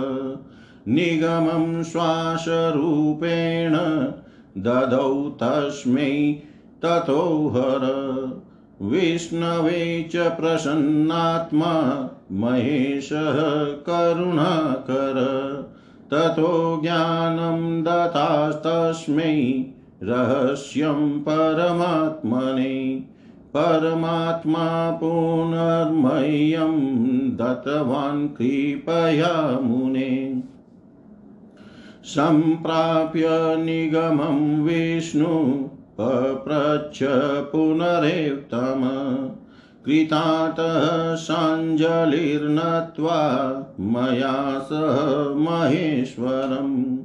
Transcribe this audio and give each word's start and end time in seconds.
निगमं 0.88 1.84
श्वासरूपेण 1.84 3.78
ददौ 4.62 5.38
तस्मै 5.44 6.36
ततो 6.82 7.54
हर। 7.56 8.08
विष्णवे 8.82 10.10
च 10.12 10.16
प्रसन्नात्मा, 10.16 12.10
महेशः 12.32 13.64
करुणाकर। 13.64 15.18
ततो 16.12 16.80
ज्ञानं 16.82 17.84
दतास्तस्मै 17.84 19.66
रहस्यं 20.04 21.20
परमात्मने। 21.20 22.97
परमात्मा 23.54 24.92
पुनर्मह्यं 24.92 26.80
दत्तवान् 27.38 28.30
कृपया 28.30 29.60
मुने। 29.60 30.44
सम्प्राप्य 32.04 33.28
निगमं 33.60 34.64
विष्णु, 34.64 35.46
पप्रच्छ 36.02 37.00
पुनरेत्तम 37.52 38.82
कृतातः 39.86 41.16
साञ्जलिर्नत्वा 41.16 42.14
मया 43.80 44.60
सह 44.60 45.30
महेश्वरम्। 45.36 46.98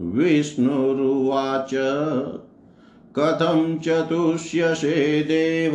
विष्णुरुवाच 0.00 1.74
कथं 3.18 3.78
चतुष्यसे 3.78 5.22
देव 5.22 5.72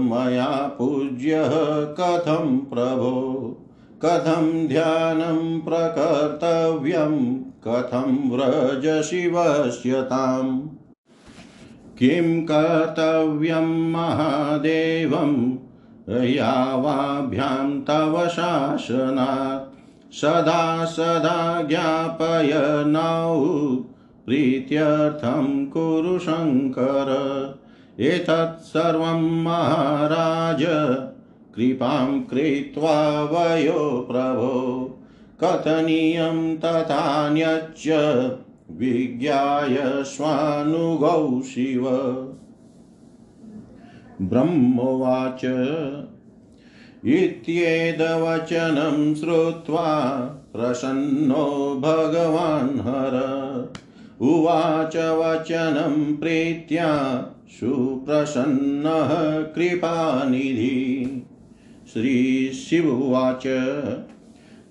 मया 0.00 0.74
पूज्यः 0.78 1.48
कथं 1.84 2.58
प्रभो? 2.58 3.56
कथं 4.04 4.68
ध्यानं 4.68 5.60
प्रकर्तव्यं? 5.60 7.42
कथं 7.68 8.30
व्रज 8.30 9.86
ताम् 9.94 10.60
किं 11.98 12.42
कर्तव्यं 12.42 13.90
महादेवं? 13.92 15.52
यावाभ्यां 16.24 17.80
तव 17.80 18.28
शासनात्। 18.28 19.70
सदा 20.14 20.84
सदा 20.84 21.62
ज्ञापय 21.62 22.50
नौ 22.86 23.40
प्रीत्यर्थं 24.30 25.66
कुरु 25.66 26.18
शङ्कर। 26.18 27.10
एतत् 28.00 28.62
सर्वं 28.62 29.42
महाराज, 29.42 30.66
कृपां 31.54 32.20
कृत्वा 32.20 33.22
वयो 33.22 34.06
प्रभो। 34.10 34.98
कथनीयं 35.44 36.56
तथान्यच्च 36.56 37.88
विज्ञाय 38.70 40.04
स्वानुगौ 40.04 41.42
शिव। 41.42 41.88
ब्रह्मोवाच, 44.22 45.40
इत्येदवचनं 47.04 49.14
श्रुत्वा 49.14 50.20
प्रसन्नो 50.52 51.76
भगवान् 51.80 52.80
हर। 52.80 53.40
उवाच 54.20 54.96
वचनं 54.96 56.16
प्रीत्या 56.16 57.22
सुप्रसन्नः 57.48 59.08
कृपानिधि। 59.42 61.22
श्रीशिवुवाच 61.92 63.46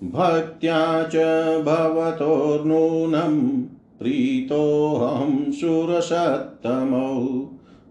भक्त्या 0.04 1.02
च 1.02 1.16
भवतोर्नूनं 1.62 3.60
प्रीतोऽहं 4.00 5.52
सुरसत्तमौ। 5.52 7.26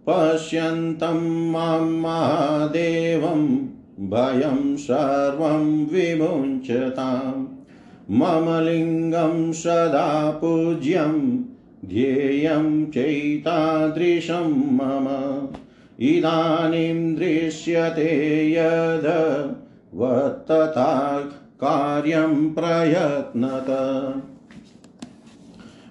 पश्यन्तं 0.10 1.52
माँ 1.52 1.80
महादेवं, 1.80 3.48
भयं 4.10 4.76
सर्वं 4.76 5.86
विमुञ्चताम्। 5.86 7.46
मम 8.12 8.66
लिङ्गं 8.66 9.52
सदा 9.52 10.32
पूज्यं 10.32 11.29
ध्येयं 11.90 12.86
चैतादृशं 12.86 14.76
मम। 14.76 15.08
इदानीं 16.00 17.16
दृश्यते 17.16 18.52
यद 18.52 19.08
वत्तथा 19.96 21.24
कार्यं 21.64 22.54
प्रयत्नत। 22.54 23.66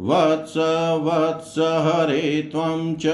वत्स 0.00 0.54
वत्स 1.00 1.54
हरे 1.58 2.42
त्वं 2.42 2.94
च 2.94 3.06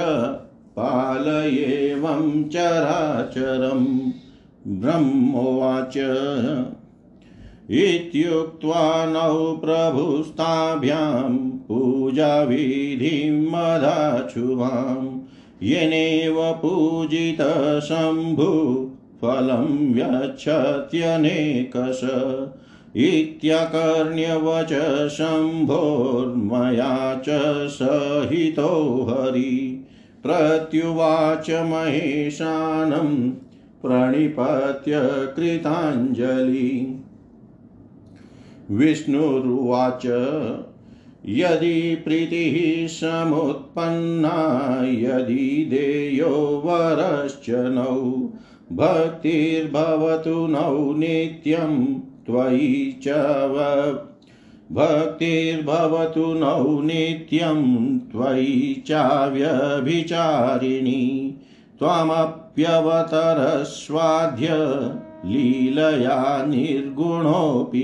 पालयेवं 0.77 2.49
चराचरं 2.49 4.11
ब्रह्मोवाच। 4.81 5.99
इत्युक्त्वा 7.71 9.07
नौ 9.07 9.61
प्रभुस्ताभ्यां 9.65 11.39
पूजाविधिं 11.39 13.47
मदाशुभां 13.47 15.21
येनेव 15.63 16.37
पूजितशम्भु 16.39 18.51
फलं 19.23 19.99
यच्छत्यनेकश। 19.99 22.01
इत्यकर्ण्यवच 22.97 25.09
शम्भोर्मया 25.09 27.15
च 27.15 27.69
सहितो 27.69 29.07
हरि। 29.11 29.85
प्रत्युवाच 30.23 31.51
महेशानं 31.51 33.33
प्रणिपत्य 33.83 35.27
कृताञ्जलि। 35.37 37.01
विष्णुरुवाच, 38.71 40.07
यदि 41.27 41.95
प्रीतिः 41.95 42.89
समुत्पन्ना, 42.89 44.81
यदि 44.85 45.67
देयो 45.71 46.63
वरश्च 46.65 47.47
नौ, 47.51 48.31
भक्तिर्भवतु 48.73 50.31
नौ 50.31 50.95
नित्यं 50.95 52.01
त्वयि 52.27 52.99
च 53.07 53.09
भक्तिर्भवतु 54.73 56.27
नौ 56.35 56.81
नित्यं 56.81 57.63
त्वयि 58.13 58.83
चाव्यभिचारिणी 58.89 61.01
त्वमप्यवतरस्वाद्य 61.79 64.49
लीलया 65.31 66.21
निर्गुणोऽपि 66.47 67.83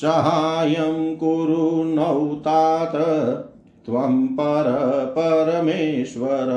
सहायं 0.00 0.98
कुरु 1.16 1.68
नौ 1.84 2.24
तात 2.46 2.96
त्वं 3.86 4.26
पर 4.36 4.68
परमेश्वर 5.18 6.50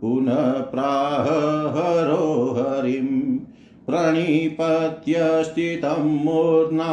पुनः 0.00 0.52
प्राह 0.52 1.78
हरो 1.78 2.56
हरिं 2.58 3.38
प्रणिपत्य 3.86 5.14
स्थितं 5.18 6.24
मूर्ना 6.24 6.92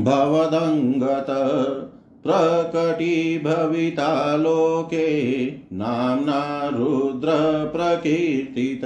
भवदङ्गत 0.04 1.28
प्रकटीभविता 2.24 4.36
लोके 4.36 5.52
नाम्ना 5.74 6.72
रुद्रप्रकीर्तित 6.74 8.82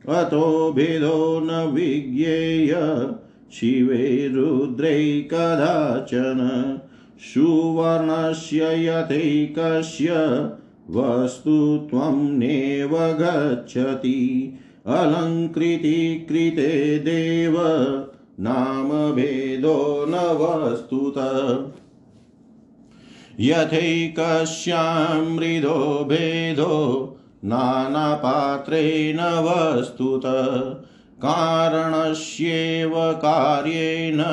अतो 0.09 0.73
भेदो 0.73 1.41
न 1.45 1.73
विज्ञेय 1.73 2.99
शिवे 3.53 4.29
रुद्रै 4.29 5.21
कदाचन 5.21 6.79
सुवर्णस्य 7.21 8.87
यथैकस्य 8.87 10.11
वस्तु 10.91 11.87
त्वं 11.91 12.31
नेव 12.31 12.91
गच्छति। 12.95 14.59
अलङ्कृतीकृते 14.91 16.99
देव 16.99 17.57
नामभेदो 18.41 20.07
न 20.09 20.15
वस्तुत। 20.15 21.15
यथैकस्यां 23.41 25.23
मृदो 25.23 26.05
भेदो, 26.05 27.17
नानापात्रेण 27.45 29.21
वस्तुत। 29.21 30.23
कारणस्येव 31.19 32.93
कार्येण 32.97 34.25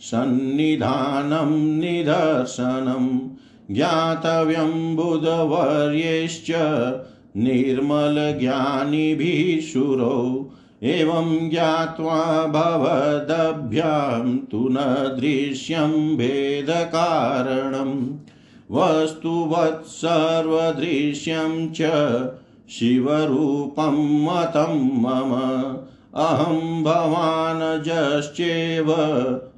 सन्निधानं 0.00 1.78
निदर्शनं। 1.78 3.36
ज्ञातव्यं 3.74 4.96
बुधवर्यैश्च 4.96 6.50
निर्मलज्ञानिभिः 7.36 9.66
शुरो 9.66 10.50
एवं 10.82 11.50
ज्ञात्वा 11.50 12.46
भवदभ्यां 12.46 14.38
तु 14.38 14.68
न 14.72 14.76
दृश्यं 15.20 16.16
भेदकारणम् 16.16 18.08
वस्तुवत् 18.70 19.86
सर्वदृश्यं 19.86 21.72
च 21.72 21.82
शिवरूपं 22.70 24.24
मतं 24.24 25.02
मम। 25.02 25.76
अहं 26.14 26.82
भवानजश्चेव 26.82 28.86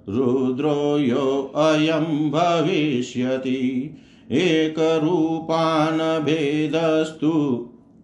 रुद्रो 0.09 0.99
यो 0.99 1.52
अयं 1.57 2.31
भविष्यति। 2.31 3.90
एकरूपान् 4.31 6.25
भेदस्तु 6.25 7.33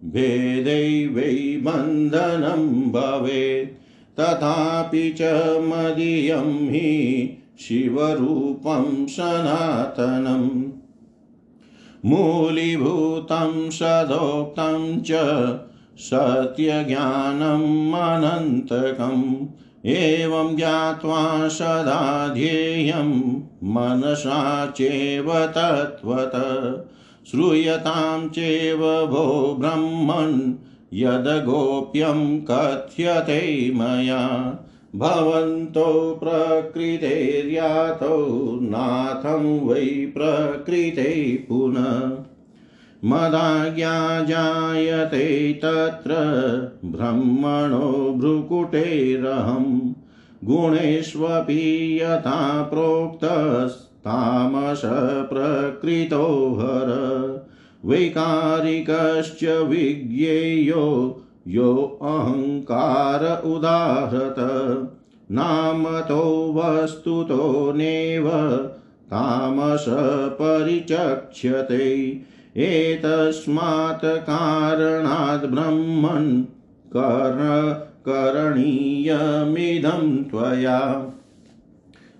भेदै 0.03 1.05
वै 1.05 1.61
बन्धनं 1.63 2.91
भवेत् 2.91 3.81
तथापि 4.19 5.15
च 5.17 5.21
मदीयं 5.59 6.69
हि 6.69 7.29
शिवरूपं 7.59 9.07
सनातनम्। 9.07 10.63
मूलीभूतं 12.05 13.69
सदोक्तं 13.69 15.01
च 15.01 15.11
सत्यज्ञानम् 15.97 17.93
अनन्तकम्। 17.93 19.35
एवं 19.85 20.55
ज्ञात्वा 20.55 21.47
सदा 21.47 22.27
ध्येयं 22.27 23.41
मनसा 23.63 24.67
चेव 24.67 25.45
तत्त्वत, 25.45 26.31
श्रूयतां 27.31 28.29
चेव 28.29 29.07
भो 29.07 29.55
ब्रह्मन् 29.59 30.53
यद्गोप्यं 30.93 32.41
कथ्यते 32.41 33.71
मया, 33.75 34.59
भवन्तो 34.95 36.19
प्रकृतेर्यातौ 36.23 38.59
नाथं 38.61 39.67
वै 39.67 40.13
प्रकृते 40.17 41.45
पुनः। 41.49 42.30
मदाज्ञा 43.05 44.23
जायते 44.23 45.53
तत्र 45.53 46.11
ब्रह्मणो 46.85 48.15
भ्रुकुटेरहं। 48.17 49.93
गुणेष्वपि 50.43 51.99
यथा 52.01 52.61
प्रोक्तस्तामस 52.61 54.81
प्रकृतो 55.33 56.57
हर। 56.59 56.91
वैकारिकश्च 57.85 59.43
विज्ञेयो 59.43 61.21
यो 61.47 61.99
अहङ्कार 62.01 63.41
उदाहरत 63.45 64.35
नामतो 65.31 66.53
वस्तुतो 66.53 67.73
नेव 67.75 68.29
तामस 69.05 69.85
परिचक्ष्यते। 70.41 72.11
एतस्मात् 72.57 74.05
कारणात् 74.05 75.51
ब्रह्मन् 75.51 76.43
कर 76.97 77.41
करणीयमिदं 78.09 80.23
त्वया। 80.23 81.11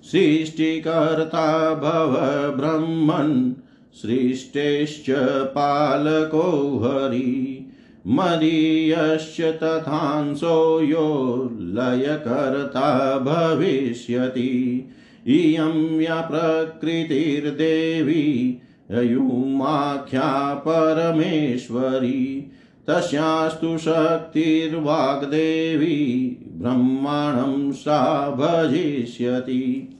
सृष्टिकर्ता 0.03 1.73
भव 1.73 2.17
ब्रह्मन्, 2.57 3.53
सृष्टेश्च 3.93 5.05
पालको 5.43 6.79
हरि। 6.79 7.71
मदीयश्च 8.07 9.41
तथांसो 9.41 10.81
यो 10.81 11.49
लयकर्ता 11.59 13.19
भविष्यति। 13.19 14.89
इयं 15.27 16.01
या 16.01 16.21
प्रकृतिर्देवी 16.21 18.61
युमाख्या 18.99 20.63
परमेश्वरी, 20.67 22.51
तस्यास्तु 22.87 23.77
शक्तिर्वाग्देवी, 23.77 26.37
ब्रह्माणं 26.51 27.71
सा 27.71 28.29
भजिष्यति 28.29 29.97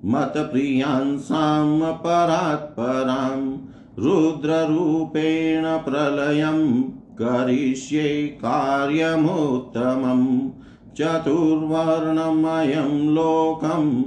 मतप्रियांसां 0.05 1.93
परात्परां 1.93 3.57
रुद्ररूपेण 3.99 5.65
प्रलयं 5.65 6.83
करिष्ये 7.23 8.27
कार्यमुत्तमम्। 8.27 10.51
चतुर्वर्णमयं 10.97 13.15
लोकं 13.15 14.03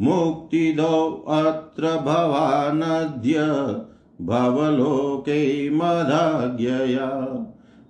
मुक्तिदौ 0.00 1.24
अत्र 1.28 1.82
भवानद्य 1.82 3.34
भवलोके 4.22 5.70
मदाज्ञया 5.70 7.40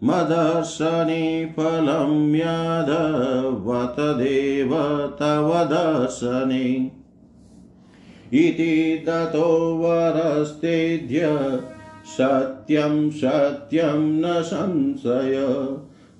मदर्शने 0.04 1.52
फलं 1.56 2.34
यदवतदेव 2.34 4.70
तव 5.20 5.52
दर्शने। 5.54 6.90
इति 8.32 9.04
ततो 9.06 9.74
वरस्तेद्य 9.74 11.58
सत्यं 12.06 13.10
सत्यं 13.10 13.96
न 13.96 14.42
संशय। 14.42 15.68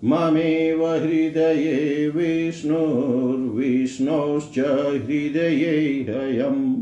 ममेव 0.04 0.86
हृदये 0.86 2.08
विष्णुर्विष्णोश्च 2.08 4.58
हृदये 4.58 6.06
हयम्। 6.08 6.73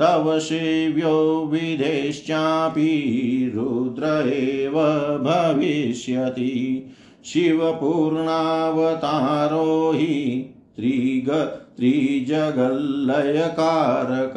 तव 0.02 0.38
सेव्यो 0.38 1.48
विदेश्चापि 1.52 3.52
रुद्र 3.54 4.32
एव 4.32 4.72
भविष्यति। 5.18 6.86
शिवपूर्णावतारो 7.24 9.92
हि 9.94 10.54
त्रिग 10.76 11.56
त्रिजगल्लयकारक। 11.76 14.34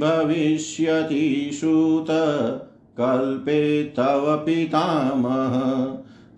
भविष्यति 0.00 1.50
सूत 1.52 2.06
कल्पे 3.00 3.84
तव 3.84 4.42
पितामह। 4.46 5.56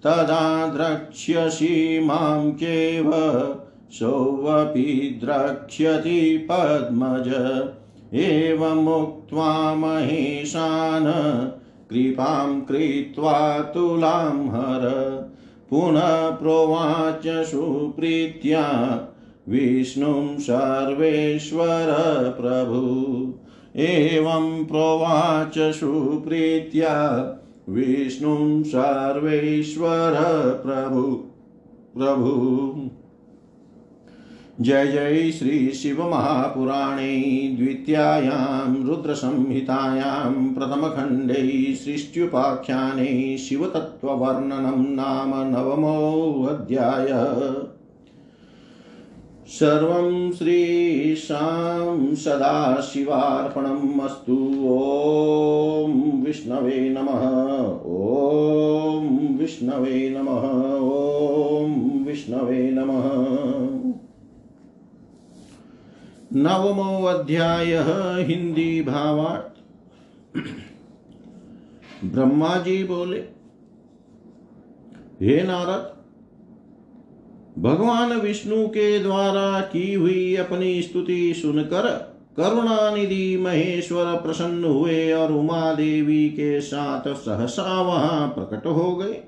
तदा 0.04 0.68
द्रक्ष्यसि 0.68 2.00
माँ 2.04 2.50
केव 2.50 3.10
सोऽपि 3.92 5.20
द्रक्ष्यति 5.24 6.48
पद्मज 6.50 7.28
एवमुक्त्वा 8.14 9.74
महेशान् 9.74 11.48
कृपां 11.90 12.60
कृत्वा 12.60 13.60
तुलां 13.60 14.48
हर। 14.48 14.82
पुनः 15.70 16.30
प्रोवाच 16.30 17.44
सुप्रीत्या, 17.46 18.98
विष्णुं 19.48 20.38
सर्वेश्वर 20.38 21.86
प्रभु। 22.40 23.34
एवं 23.80 24.64
प्रोवाच 24.64 25.74
सुप्रीत्या, 25.74 27.20
विष्णुं 27.68 28.62
सर्वेश्वर 28.62 30.12
प्रभु। 30.66 31.02
प्रभु। 31.98 32.74
जय 34.60 34.86
जय 34.86 35.30
श्री 35.30 35.70
शिवमहापुराणे 35.70 37.20
द्वितीयायां, 37.58 38.86
रुद्रसंहितायां, 38.86 40.54
प्रथमखण्डे 40.54 41.74
सृष्ट्युपाख्याने 41.74 43.38
शिवतत्त्ववर्णनं 43.38 44.94
नाम 44.94 45.28
नवमोऽध्याय। 45.28 47.08
सर्वं 49.46 50.32
श्रीशां 50.32 52.14
सदाशिवार्पणम् 52.14 54.00
अस्तु। 54.00 54.48
ॐ 55.84 56.22
विष्णवे 56.26 56.96
नमः। 56.98 57.40
ॐ 57.86 59.36
विष्णवे 59.38 60.14
नमः। 60.18 60.62
ॐ 61.60 62.04
विष्णवे 62.04 62.70
नमः। 62.72 63.81
नवमो 66.36 67.04
अध्याय 67.04 67.74
हिंदी 68.24 68.82
भावार्थ। 68.82 69.56
ब्रह्मा 72.04 72.56
जी 72.56 72.84
बोले, 72.84 73.18
हे 75.20 75.42
नारद, 75.42 75.90
भगवान 77.58 78.12
विष्णु 78.12 78.66
के 78.68 78.98
द्वारा 78.98 79.60
की 79.60 79.94
हुई 79.94 80.36
अपनी 80.36 80.82
स्तुति 80.82 81.34
सुनकर 81.34 81.88
करुणानिधि 82.36 83.36
महेश्वर 83.36 84.14
प्रसन्न 84.16 84.64
हुए 84.64 85.12
और 85.12 85.32
उमा 85.32 85.72
देवी 85.74 86.28
के 86.28 86.60
साथ 86.60 87.08
सहसा 87.14 87.80
वहाँ 87.82 88.28
प्रकट 88.28 88.66
हो 88.66 88.96
गए। 88.96 89.22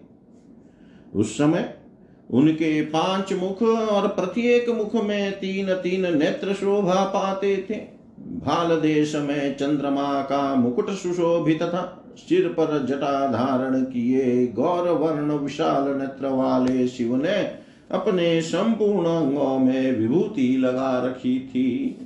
उस 1.14 1.38
समय 1.38 1.84
उनके 2.31 2.81
पाँच 2.83 3.33
मुख 3.33 3.63
और 3.63 4.09
प्रत्येक 4.09 4.69
मुख 4.69 5.05
में 5.05 5.33
तीन 5.33 5.75
तीन 5.75 6.19
नेत्र 6.19 6.55
शोभा 6.55 7.05
पाते 7.05 7.67
थे। 7.71 7.75
भाल 8.21 8.81
देश 8.81 9.15
में 9.15 9.57
चंद्रमा 9.57 10.23
का 10.23 10.55
मुकुट 10.55 10.91
सुशोभित 10.91 11.63
था। 11.63 12.01
सिर 12.17 12.49
पर 12.49 12.87
जटा 12.87 13.27
धारण 13.27 13.83
किए 13.83 14.47
गौर 14.47 14.89
वर्ण 14.89 15.33
विशाल 15.33 15.99
नेत्र 15.99 16.27
वाले 16.27 16.89
शिव 16.89 17.17
ने 17.17 17.65
अपने 17.91 18.41
संपूर्ण 18.43 19.07
अंगों 19.07 19.59
में 19.59 19.99
विभूति 19.99 20.57
लगा 20.57 21.07
रखी 21.07 21.39
थी। 21.41 21.99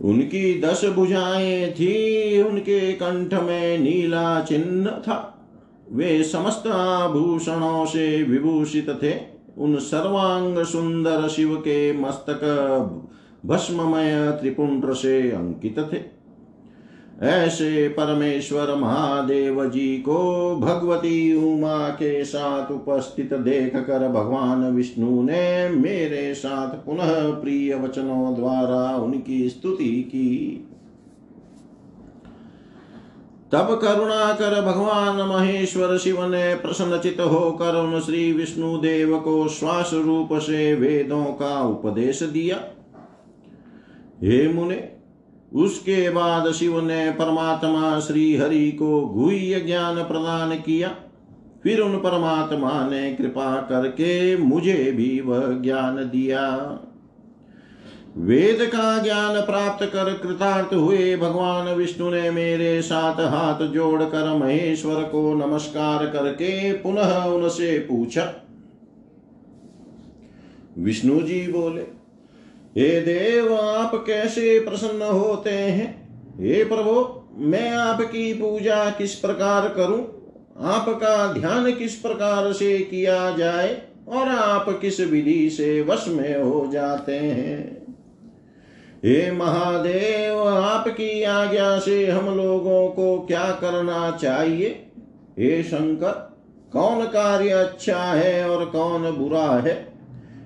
उनकी 0.00 0.60
दस 0.60 0.84
भुजाएँ 0.84 1.72
थी, 1.72 2.42
उनके 2.42 2.92
कंठ 2.92 3.34
में 3.34 3.78
नीला 3.78 4.40
चिन्ह 4.40 4.90
था। 4.90 5.35
वे 5.92 6.22
समस्त 6.24 6.66
आभूषणों 6.66 7.86
से 7.86 8.22
विभूषित 8.22 8.90
थे। 9.02 9.36
उन 9.58 9.76
सर्वांग 9.76 10.58
सुंदर 10.58 11.28
शिव 11.28 11.54
के 11.54 11.92
मस्तक 11.92 12.40
भस्ममय 13.46 14.38
त्रिपुंड 14.40 14.92
से 14.92 15.30
अंकित 15.30 15.78
थे। 15.78 16.16
ऐसे 17.22 17.88
परमेश्वर 17.88 18.74
महादेव 18.74 19.70
जी 19.70 19.98
को 19.98 20.56
भगवती 20.56 21.34
उमा 21.34 21.88
के 21.88 22.24
साथ 22.24 22.72
उपस्थित 22.72 23.34
देख 23.34 23.76
कर 23.76 24.08
भगवान 24.08 24.74
विष्णु 24.74 25.22
ने 25.22 25.68
मेरे 25.68 26.34
साथ 26.34 26.86
पुनः 26.86 27.30
प्रिय 27.30 27.74
वचनों 27.74 28.34
द्वारा 28.34 28.96
उनकी 28.96 29.48
स्तुति 29.48 30.02
की। 30.08 30.65
तब 33.52 33.78
करुणा 33.82 34.32
कर 34.32 34.62
भगवान 34.62 35.28
महेश्वर 35.28 35.98
शिव 35.98 36.24
ने 36.24 36.54
प्रसन्नचित 36.54 37.20
होकर 37.20 37.76
उन 37.76 38.00
श्री 38.00 38.32
विष्णु 38.32 38.76
देव 38.76 39.18
को 39.18 39.48
श्वास 39.48 39.90
रूप 39.94 40.28
से 40.32 40.74
वेदों 40.74 41.24
का 41.24 41.62
उपदेश 41.62 42.22
दिया। 42.22 42.56
हे 44.22 44.52
मुने, 44.52 44.88
उसके 45.54 46.10
बाद 46.10 46.52
शिव 46.52 46.86
ने 46.86 47.10
परमात्मा 47.10 48.00
श्री 48.00 48.36
हरि 48.36 48.70
को 48.70 49.00
गुह्य 49.00 49.60
ज्ञान 49.60 49.94
प्रदान 49.94 50.54
किया। 50.54 50.94
फिर 51.62 51.80
उन 51.80 51.96
परमात्मा 51.96 52.88
ने 52.88 53.14
कृपा 53.14 53.56
करके 53.56 54.36
मुझे 54.36 54.92
भी 54.96 55.20
वह 55.20 55.46
ज्ञान 55.46 55.96
दिया। 55.96 56.78
वेद 58.18 58.58
का 58.60 59.02
ज्ञान 59.02 59.40
प्राप्त 59.40 59.84
कर 59.84 60.18
कृतार्थ 60.18 60.74
हुए 60.74 61.16
भगवान 61.16 61.74
विष्णु 61.74 62.10
ने 62.10 62.30
मेरे 62.30 62.82
साथ 62.82 63.12
हाथ 63.12 63.66
जोड़कर 63.66 64.34
महेश्वर 64.34 64.94
को 64.94 65.34
नमस्कार 65.34 66.06
करके 66.06 66.72
पुनः 66.72 67.24
उनसे 67.24 67.78
पूछा। 67.78 68.34
विष्णु 70.78 71.22
जी 71.22 71.52
बोले, 71.52 71.82
हे 72.80 73.00
देव, 73.00 73.54
आप 73.54 74.04
कैसे 74.06 74.60
प्रसन्न 74.60 75.02
होते 75.02 75.50
हैं? 75.50 76.08
हे 76.40 76.64
प्रभु, 76.64 77.20
मैं 77.38 77.70
आपकी 77.70 78.34
पूजा 78.34 78.90
किस 78.90 79.14
प्रकार 79.14 79.68
करूँ? 79.68 80.32
आपका 80.60 81.32
ध्यान 81.32 81.72
किस 81.72 81.94
प्रकार 81.94 82.52
से 82.52 82.78
किया 82.78 83.30
जाए? 83.30 83.82
और 84.08 84.28
आप 84.28 84.78
किस 84.80 85.00
विधि 85.00 85.50
से 85.50 85.82
वश 85.82 86.04
में 86.08 86.42
हो 86.42 86.68
जाते 86.72 87.16
हैं? 87.16 87.75
हे 89.06 89.30
महादेव, 89.30 90.48
आपकी 90.48 91.22
आज्ञा 91.22 91.78
से 91.78 92.06
हम 92.06 92.36
लोगों 92.36 92.88
को 92.88 93.18
क्या 93.18 93.58
करना 93.60 94.10
चाहिए? 94.10 94.86
हे 95.38 95.62
शंकर, 95.62 96.38
कौन 96.72 97.04
कार्य 97.04 97.48
अच्छा 97.48 97.98
है 97.98 98.50
और 98.50 98.64
कौन 98.64 99.10
बुरा 99.10 99.46
है? 99.46 99.92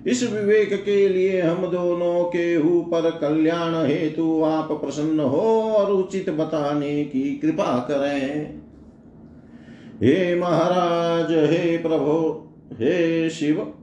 इस 0.07 0.31
विवेक 0.33 0.85
के 0.85 1.09
लिए 1.09 1.41
हम 1.41 1.67
दोनों 1.67 2.23
के 2.23 2.57
ऊपर 2.57 3.11
कल्याण 3.11 3.85
हेतु 3.85 4.43
आप 4.43 4.71
प्रसन्न 4.71 5.19
हो 5.19 5.73
और 5.77 5.91
उचित 5.91 6.29
बताने 6.29 7.03
की 7.03 7.39
कृपा 7.41 7.87
करें। 7.91 8.59
हे 10.03 10.35
महाराज, 10.35 11.31
हे 11.31 11.77
प्रभु, 11.77 12.43
हे 12.73 13.29
शिव, 13.29 13.73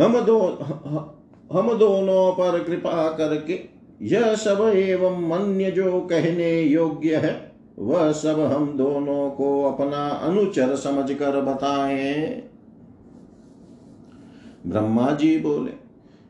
हम 0.00 0.20
दो 0.20 0.38
हम 1.50 1.72
दोनों 1.78 2.32
पर 2.32 2.62
कृपा 2.64 3.08
करके 3.10 3.60
यह 4.02 4.34
सब 4.34 4.60
एवं 4.74 5.28
मन्य 5.28 5.70
जो 5.70 6.00
कहने 6.00 6.60
योग्य 6.62 7.16
है, 7.16 7.52
वह 7.78 8.12
सब 8.12 8.40
हम 8.52 8.66
दोनों 8.76 9.30
को 9.30 9.62
अपना 9.64 10.06
अनुचर 10.08 10.74
समझकर 10.76 11.40
बताएँ। 11.40 12.42
ब्रह्मा 14.66 15.10
जी 15.10 15.38
बोले, 15.38 15.70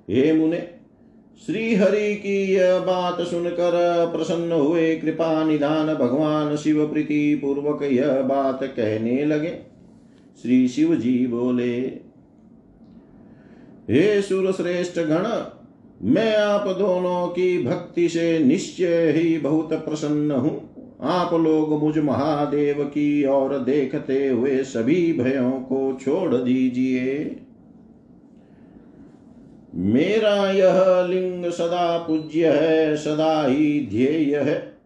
हे 0.09 0.33
मुने 0.33 0.66
श्री 1.42 1.74
हरि 1.74 2.14
की 2.14 2.37
यह 2.54 2.78
बात 2.78 3.20
सुनकर 3.20 3.72
प्रसन्न 4.12 4.52
हुए 4.52 4.94
कृपा 4.96 5.44
निधान 5.44 5.94
भगवान 5.94 6.57
शिव 6.57 6.87
प्रीति 6.87 7.35
पूर्वक 7.35 7.83
यह 7.83 8.20
बात 8.22 8.62
कहने 8.64 9.24
लगे। 9.24 9.52
श्री 10.42 10.68
शिव 10.68 10.94
जी 10.94 11.26
बोले 11.26 11.78
हे 13.90 14.22
सुर 14.22 14.53
श्रेष्ठ 14.53 14.98
गण, 14.98 15.27
मैं 16.03 16.37
आप 16.37 16.68
दोनों 16.68 17.29
की 17.29 17.64
भक्ति 17.64 18.09
से 18.09 18.38
निश्चय 18.38 19.11
ही 19.11 19.38
बहुत 19.38 19.72
प्रसन्न 19.72 20.31
हूँ। 20.31 20.70
आप 21.03 21.35
लोग 21.35 21.83
मुझ 21.83 21.98
महादेव 21.98 22.85
की 22.85 23.27
ओर 23.27 23.59
देखते 23.59 24.29
हुए 24.29 24.62
सभी 24.62 25.12
भयों 25.12 25.51
को 25.51 25.98
छोड़ 26.01 26.35
दीजिए। 26.35 27.40
मेरा 29.74 30.51
यह 30.51 31.07
लिंग 31.11 31.51
सदा 31.51 31.98
पूज्य 31.98 32.48
है, 32.48 32.96
सदा 32.96 33.46
ही 33.46 33.87
ध्येय 33.90 34.37
है। 34.37 34.78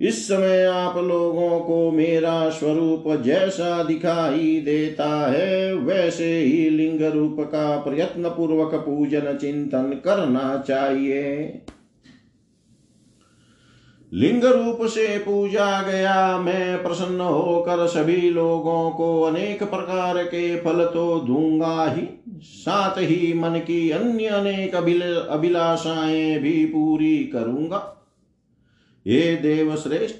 इस 0.00 0.28
समय 0.28 0.64
आप 0.64 0.96
लोगों 0.98 1.60
को 1.60 1.90
मेरा 1.90 2.50
स्वरूप 2.50 3.22
जैसा 3.22 3.82
दिखाई 3.82 4.60
देता 4.60 5.30
है, 5.30 5.74
वैसे 5.74 6.38
ही 6.38 6.70
लिंग 6.70 7.02
रूप 7.02 7.36
का 7.40 7.76
प्रयत्न 7.76 8.28
पूर्वक 8.28 8.74
पूजन 8.74 9.38
चिंतन 9.40 10.00
करना 10.04 10.64
चाहिए। 10.68 11.60
लिंग 14.12 14.44
रूप 14.44 14.86
से 14.86 15.18
पूजा 15.18 15.82
गया, 15.82 16.38
मैं 16.38 16.82
प्रसन्न 16.82 17.20
होकर 17.20 17.86
सभी 17.86 18.30
लोगों 18.30 18.90
को 18.90 19.22
अनेक 19.22 19.62
प्रकार 19.62 20.22
के 20.22 20.56
फल 20.56 20.84
तो 20.84 21.20
दूँगा 21.20 21.90
ही। 21.90 22.08
साथ 22.42 22.98
ही 22.98 23.32
मन 23.34 23.58
की 23.58 23.90
अन्य 23.90 24.26
अनेक 24.26 24.74
अभिलाषाएँ 25.30 26.38
भी 26.38 26.64
पूरी 26.64 27.18
करूँगा। 27.18 27.93
ये 29.06 29.36
देव 29.36 29.76
श्रेष्ठ 29.76 30.16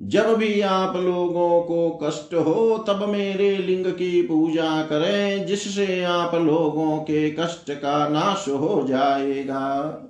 जब 0.00 0.34
भी 0.34 0.60
आप 0.60 0.96
लोगों 0.96 1.62
को 1.62 2.00
कष्ट 2.02 2.34
हो, 2.34 2.84
तब 2.88 3.08
मेरे 3.08 3.58
लिंग 3.58 3.86
की 3.86 4.22
पूजा 4.22 4.82
करें, 4.82 5.46
जिससे 5.46 6.04
आप 6.04 6.34
लोगों 6.34 6.98
के 6.98 7.30
कष्ट 7.30 7.70
का 7.70 8.08
नाश 8.08 8.48
हो 8.48 8.86
जाएगा। 8.88 10.00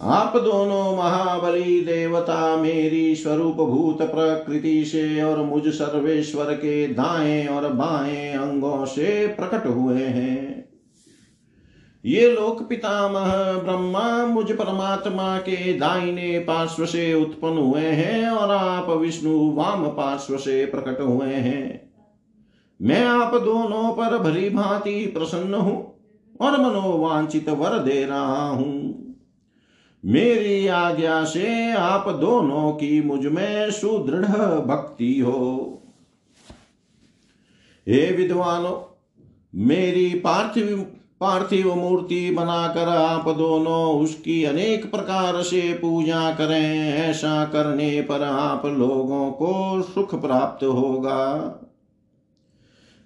आप 0.00 0.36
दोनों 0.36 0.96
महाबली 0.96 1.80
देवता 1.80 2.56
मेरी 2.56 3.14
स्वरूप 3.14 3.56
भूत 3.56 4.02
प्रकृति 4.02 4.84
से 4.84 5.22
और 5.22 5.42
मुझ 5.42 5.68
सर्वेश्वर 5.68 6.54
के 6.54 6.86
दाएँ 6.86 7.46
और 7.46 7.68
बाएँ 7.68 8.32
अंगों 8.32 8.84
से 8.84 9.26
प्रकट 9.26 9.66
हुए 9.66 10.02
हैं। 10.02 10.63
ये 12.04 12.30
लोक 12.32 12.62
पितामह 12.62 13.34
ब्रह्मा 13.58 14.26
मुझ 14.26 14.52
परमात्मा 14.52 15.38
के 15.38 15.72
दाहिने 15.72 16.38
पार्श्व 16.38 16.86
से 16.86 17.14
उत्पन्न 17.14 17.58
हुए 17.58 17.80
हैं 17.80 18.28
और 18.28 18.50
आप 18.50 18.90
विष्णु 18.90 19.50
वाम 19.50 19.86
पार्श्व 19.86 20.36
से 20.36 20.64
प्रकट 20.66 21.00
हुए 21.00 21.34
हैं। 21.34 21.92
मैं 22.80 23.04
आप 23.04 23.34
दोनों 23.34 23.92
पर 23.92 24.18
भरी 24.18 24.50
भांति 24.50 25.06
प्रसन्न 25.06 25.54
हूँ 25.54 25.76
और 26.40 26.60
मनोवांचित 26.60 27.48
वर 27.48 27.78
दे 27.78 28.04
रहा 28.04 28.48
हूँ। 28.48 29.04
मेरी 30.04 30.66
आज्ञा 30.66 31.24
से 31.24 31.72
आप 31.72 32.08
दोनों 32.08 32.72
की 32.72 33.00
मुझमें 33.00 33.70
सुदृढ़ 33.70 34.26
भक्ति 34.66 35.18
हो। 35.20 35.82
हे 37.86 38.12
विद्वानो, 38.12 38.98
मेरी 39.54 40.08
पार्थिव 40.14 40.86
पार्थिव 41.24 41.74
मूर्ति 41.74 42.30
बनाकर 42.30 42.88
आप 42.88 43.28
दोनों 43.28 44.00
उसकी 44.00 44.42
अनेक 44.44 44.90
प्रकार 44.90 45.42
से 45.42 45.72
पूजा 45.74 46.30
करें, 46.34 46.92
ऐसा 46.94 47.44
करने 47.44 48.00
पर 48.02 48.22
आप 48.22 48.66
लोगों 48.68 49.30
को 49.32 49.82
सुख 49.84 50.14
प्राप्त 50.20 50.64
होगा। 50.64 51.60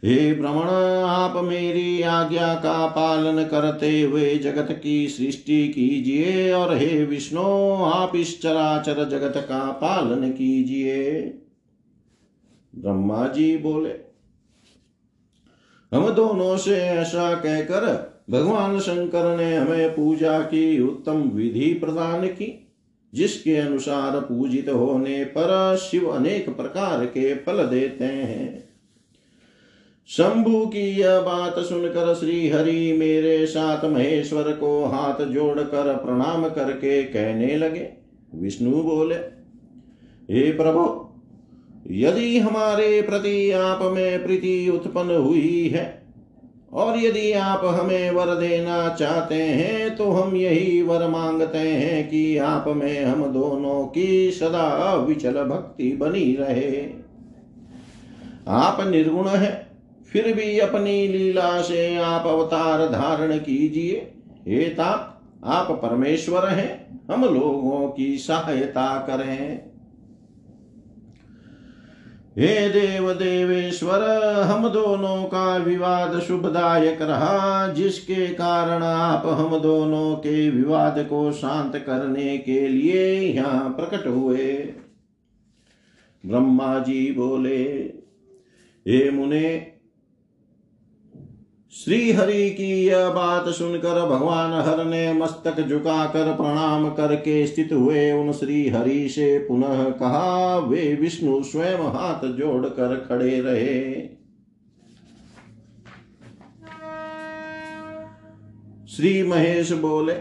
हे 0.02 0.33
भ्रमण 0.35 0.68
आप 1.04 1.37
मेरी 1.44 2.02
आज्ञा 2.02 2.54
का 2.54 2.87
पालन 2.87 3.42
करते 3.44 4.00
हुए 4.00 4.35
जगत 4.37 4.68
की 4.83 5.09
सृष्टि 5.09 5.68
कीजिए 5.68 6.52
और 6.52 6.76
हे 6.76 7.04
विष्णु, 7.04 7.42
आप 7.85 8.16
इस 8.16 8.40
चराचर 8.42 9.09
जगत 9.09 9.37
का 9.38 9.61
पालन 9.72 10.31
कीजिए। 10.31 11.20
ब्रह्मा 12.74 13.26
जी 13.28 13.57
बोले, 13.57 13.94
हम 15.92 16.09
दोनों 16.11 16.57
से 16.57 16.76
ऐसा 16.76 17.35
कहकर 17.35 17.87
भगवान 18.31 18.81
शंकर 18.81 19.37
ने 19.37 19.57
हमें 19.57 19.91
पूजा 19.91 20.41
की 20.41 20.81
उत्तम 20.81 21.12
विधि 21.12 21.75
प्रदान 21.75 22.27
की, 22.27 22.69
जिसके 23.14 23.57
अनुसार 23.57 24.21
पूजित 24.21 24.69
होने 24.69 25.25
पर 25.25 25.77
शिव 25.77 26.07
अनेक 26.07 26.57
प्रकार 26.57 27.07
के 27.07 27.35
फल 27.35 27.67
देते 27.67 28.05
हैं। 28.05 28.69
शंभु 30.07 30.67
की 30.67 31.01
यह 31.01 31.21
बात 31.21 31.59
सुनकर 31.59 32.14
श्री 32.14 32.49
हरि 32.49 32.93
मेरे 32.93 33.47
साथ 33.47 33.85
महेश्वर 33.85 34.53
को 34.53 34.85
हाथ 34.85 35.25
जोड़कर 35.25 35.97
प्रणाम 35.97 36.49
करके 36.49 37.03
कहने 37.03 37.57
लगे। 37.57 37.88
विष्णु 38.35 38.83
बोले, 38.83 39.14
हे 40.31 40.53
प्रभु, 40.53 41.09
यदि 41.91 42.38
हमारे 42.38 43.03
प्रति 43.03 43.51
आप 43.51 43.79
में 43.83 44.25
प्रीति 44.25 44.69
उत्पन्न 44.69 45.11
हुई 45.11 45.69
है 45.69 46.08
और 46.72 46.98
यदि 46.98 47.33
आप 47.33 47.64
हमें 47.64 48.11
वर 48.11 48.35
देना 48.35 48.88
चाहते 48.88 49.35
हैं 49.35 49.96
तो 49.96 50.11
हम 50.11 50.37
यही 50.37 50.83
वर 50.83 51.07
मांगते 51.09 51.59
हैं 51.59 52.09
कि 52.09 52.38
आप 52.38 52.64
में 52.68 53.04
हम 53.04 53.24
दोनों 53.24 53.87
की 53.87 54.31
सदा 54.31 54.94
विचल 54.94 55.42
भक्ति 55.44 55.92
बनी 55.92 56.37
रहे। 56.40 56.87
आप 58.48 58.81
निर्गुण 58.81 59.28
है, 59.28 59.66
फिर 60.12 60.33
भी 60.35 60.59
अपनी 60.59 61.07
लीला 61.09 61.61
से 61.62 61.96
आप 61.96 62.26
अवतार 62.26 62.87
धारण 62.87 63.38
कीजिए। 63.38 64.12
हे 64.48 64.64
तात, 64.64 65.20
आप 65.44 65.70
परमेश्वर 65.83 66.48
हैं, 66.48 67.00
हम 67.11 67.24
लोगों 67.24 67.88
की 67.88 68.16
सहायता 68.18 68.96
करें। 69.00 69.67
हे 72.38 72.68
देव 72.68 73.12
देवेश्वर 73.12 74.03
हम 74.42 74.68
दोनों 74.68 75.24
का 75.24 75.57
विवाद 75.57 76.18
शुभदायक 76.20 77.03
रहा, 77.03 77.68
जिसके 77.68 78.27
कारण 78.27 78.83
आप 78.83 79.22
हम 79.27 79.59
दोनों 79.59 80.16
के 80.16 80.51
विवाद 80.51 80.98
को 80.98 81.33
शांत 81.33 81.77
करने 81.77 82.38
के 82.38 82.68
लिए 82.68 83.20
यहाँ 83.20 83.70
प्रकट 83.70 84.07
हुए। 84.07 84.55
ब्रह्मा 86.27 86.79
जी 86.79 87.12
बोले, 87.12 87.62
हे 88.87 89.11
मुने 89.11 89.51
श्री 91.72 92.12
हरि 92.12 92.50
की 92.50 92.87
यह 92.87 93.09
बात 93.09 93.48
सुनकर 93.48 94.07
भगवान 94.07 94.52
हर 94.52 94.85
ने 94.85 95.12
मस्तक 95.12 95.68
झुकाकर 95.68 96.37
प्रणाम 96.37 96.90
करके 96.90 97.46
स्थित 97.46 97.72
हुए 97.72 98.12
उन 98.12 98.33
श्री 98.33 98.68
हरि 98.68 99.09
से 99.09 99.38
पुनः 99.38 99.90
कहा, 99.90 100.59
वे 100.59 100.94
विष्णु 101.00 101.42
स्वयं 101.42 101.78
हाथ 101.78 102.26
जोड़कर 102.26 103.07
खड़े 103.09 103.40
रहे। 103.40 103.92
श्री 108.87 109.22
महेश 109.22 109.72
बोले, 109.72 110.14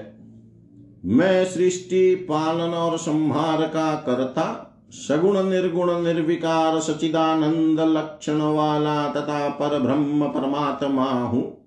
मैं 1.05 1.45
सृष्टि, 1.45 2.15
पालन 2.15 2.73
और 2.73 2.97
संहार 2.97 3.62
का 3.62 3.95
करता 3.95 4.63
सगुण 4.91 5.50
निर्गुण 5.50 6.04
निर्विकार 6.04 6.80
सचिदानंद 6.80 7.80
लक्षण 7.80 8.41
वाला 8.41 9.10
तथा 9.10 9.50
पर 9.50 9.80
ब्रह्म 9.80 10.28
परमात्मा 10.28 11.06
हूँ। 11.06 11.65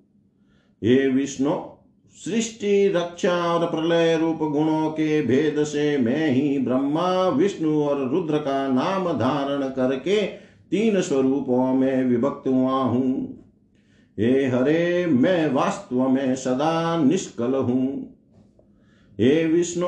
हे 0.85 1.09
विष्णु, 1.09 1.51
सृष्टि, 2.25 2.89
रक्षा 2.89 3.55
और 3.55 3.67
प्रलय 3.67 4.17
रूप 4.17 4.37
गुणों 4.37 4.91
के 4.91 5.23
भेद 5.23 5.65
से 5.65 5.99
मैं 5.99 6.31
ही 6.31 6.59
ब्रह्मा, 6.59 7.29
विष्णु 7.29 7.83
और 7.83 8.09
रुद्र 8.09 8.39
का 8.39 8.69
नाम 8.69 9.13
धारण 9.13 9.63
करके 9.63 10.23
तीन 10.71 11.01
स्वरूपों 11.01 11.75
में 11.75 12.05
विभक्त 12.05 12.49
हुआ 12.49 12.73
हूँ। 12.73 13.45
हे 14.19 14.47
हरे, 14.47 15.07
मैं 15.07 15.53
वास्तव 15.53 16.09
में 16.09 16.37
सदा 16.37 17.03
निष्कल 17.05 17.55
हूँ। 17.55 18.15
हे 19.21 19.47
विष्णु 19.47 19.87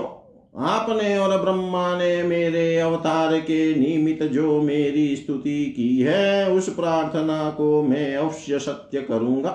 आपने 0.54 1.16
और 1.18 1.40
ब्रह्मा 1.40 1.96
ने 1.98 2.22
मेरे 2.22 2.76
अवतार 2.78 3.38
के 3.38 3.74
निमित्त 3.74 4.22
जो 4.22 4.60
मेरी 4.62 5.16
स्तुति 5.16 5.64
की 5.66 5.98
है, 5.98 6.50
उस 6.50 6.68
प्रार्थना 6.68 7.50
को 7.50 7.82
मैं 7.82 8.16
अवश्य 8.16 8.58
सत्य 8.58 9.02
करूँगा, 9.02 9.50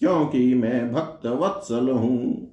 क्योंकि 0.00 0.54
मैं 0.54 0.92
भक्त 0.92 1.26
वत्सल 1.26 1.90
हूँ। 1.90 2.52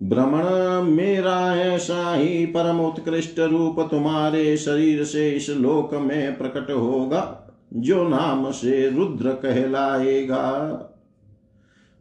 भ्रमण 0.00 0.44
मेरा 0.86 1.56
ऐसा 1.56 2.14
ही 2.14 2.46
परम 2.46 2.80
उत्कृष्ट 2.80 3.38
रूप 3.40 3.80
तुम्हारे 3.90 4.56
शरीर 4.56 5.04
से 5.04 5.30
इस 5.30 5.50
लोक 5.50 5.94
में 5.94 6.38
प्रकट 6.38 6.70
होगा, 6.70 7.52
जो 7.74 8.08
नाम 8.08 8.50
से 8.50 8.88
रुद्र 8.90 9.30
कहलाएगा। 9.32 10.42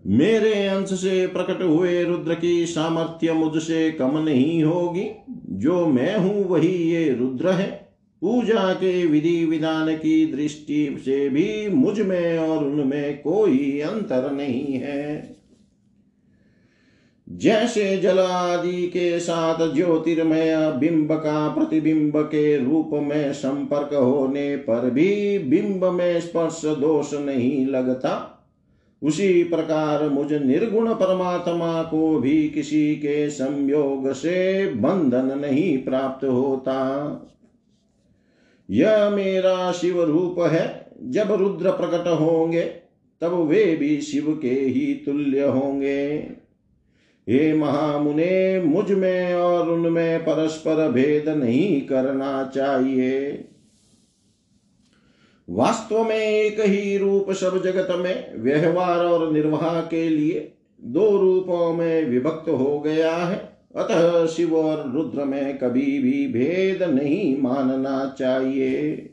मेरे 0.07 0.67
अंश 0.67 0.87
से 0.87 1.27
प्रकट 1.27 1.63
हुए 1.63 2.03
रुद्र 2.03 2.35
की 2.35 2.65
सामर्थ्य 2.65 3.33
मुझसे 3.33 3.91
कम 3.91 4.17
नहीं 4.17 4.63
होगी। 4.63 5.11
जो 5.49 5.85
मैं 5.85 6.17
हूँ, 6.17 6.47
वही 6.47 6.73
ये 6.73 7.13
रुद्र 7.13 7.49
है। 7.49 7.85
पूजा 8.21 8.73
के 8.73 9.05
विधि 9.05 9.45
विधान 9.45 9.95
की 9.95 10.25
दृष्टि 10.25 10.97
से 11.05 11.29
भी 11.29 11.69
मुझमें 11.69 12.37
और 12.37 12.65
उनमें 12.65 13.21
कोई 13.21 13.79
अंतर 13.79 14.31
नहीं 14.31 14.73
है। 14.73 15.35
जैसे 17.29 17.97
जल 17.97 18.19
आदि 18.19 18.87
के 18.87 19.19
साथ 19.19 19.73
ज्योतिर्मय 19.73 20.71
बिंब 20.79 21.11
का 21.11 21.47
प्रतिबिंब 21.47 22.17
के 22.17 22.57
रूप 22.57 22.89
में 22.93 23.33
संपर्क 23.33 23.93
होने 23.93 24.55
पर 24.55 24.89
भी 24.89 25.39
बिंब 25.39 25.85
में 25.85 26.21
स्पर्श 26.21 26.61
दोष 26.65 27.13
नहीं 27.13 27.67
लगता। 27.67 28.31
उसी 29.05 29.43
प्रकार 29.43 30.09
मुझ 30.09 30.33
निर्गुण 30.33 30.93
परमात्मा 30.93 31.83
को 31.83 32.19
भी 32.19 32.49
किसी 32.49 32.95
के 32.95 33.29
संयोग 33.29 34.11
से 34.11 34.67
बंधन 34.67 35.39
नहीं 35.39 35.77
प्राप्त 35.77 36.25
होता। 36.25 36.77
यह 38.69 39.09
मेरा 39.09 39.71
शिव 39.71 40.03
रूप 40.03 40.39
है, 40.39 40.87
जब 41.03 41.31
रुद्र 41.31 41.71
प्रकट 41.71 42.07
होंगे, 42.07 42.61
तब 43.21 43.33
वे 43.33 43.75
भी 43.75 44.01
शिव 44.01 44.39
के 44.41 44.49
ही 44.49 44.93
तुल्य 45.05 45.41
होंगे। 45.43 46.29
हे 47.29 47.53
महामुने, 47.53 48.59
मुझमें 48.59 49.35
और 49.35 49.69
उनमें 49.69 50.19
परस्पर 50.19 50.91
भेद 50.91 51.29
नहीं 51.29 51.81
करना 51.81 52.51
चाहिए। 52.55 53.45
वास्तव 55.49 56.03
में 56.03 56.15
एक 56.15 56.59
ही 56.59 56.97
रूप 56.97 57.31
सब 57.31 57.63
जगत 57.63 57.87
में 57.91 58.43
व्यवहार 58.43 59.05
और 59.05 59.33
निर्वाह 59.33 59.81
के 59.81 60.09
लिए 60.09 60.51
दो 60.83 61.17
रूपों 61.17 61.73
में 61.73 62.05
विभक्त 62.05 62.49
हो 62.49 62.79
गया 62.79 63.15
है। 63.15 63.59
अतः 63.75 64.25
शिव 64.25 64.55
और 64.55 64.91
रुद्र 64.91 65.23
में 65.23 65.57
कभी 65.57 65.99
भी 65.99 66.27
भेद 66.27 66.83
नहीं 66.83 67.41
मानना 67.41 68.15
चाहिए। 68.19 69.09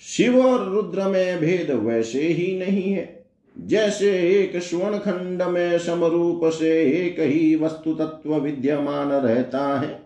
शिव 0.00 0.46
और 0.46 0.68
रुद्र 0.68 1.02
में 1.02 1.40
भेद 1.40 1.70
वैसे 1.70 2.22
ही 2.22 2.58
नहीं 2.58 2.92
है। 2.92 3.26
जैसे 3.58 4.10
एक 4.18 4.56
स्वर्ण 4.56 4.98
खंड 4.98 5.42
में 5.42 5.78
समरूप 5.78 6.40
से 6.44 6.82
एक 6.82 7.20
ही 7.20 7.56
वस्तु 7.56 7.94
तत्व 7.94 8.34
विद्यमान 8.34 9.08
रहता 9.08 9.80
है। 9.80 10.03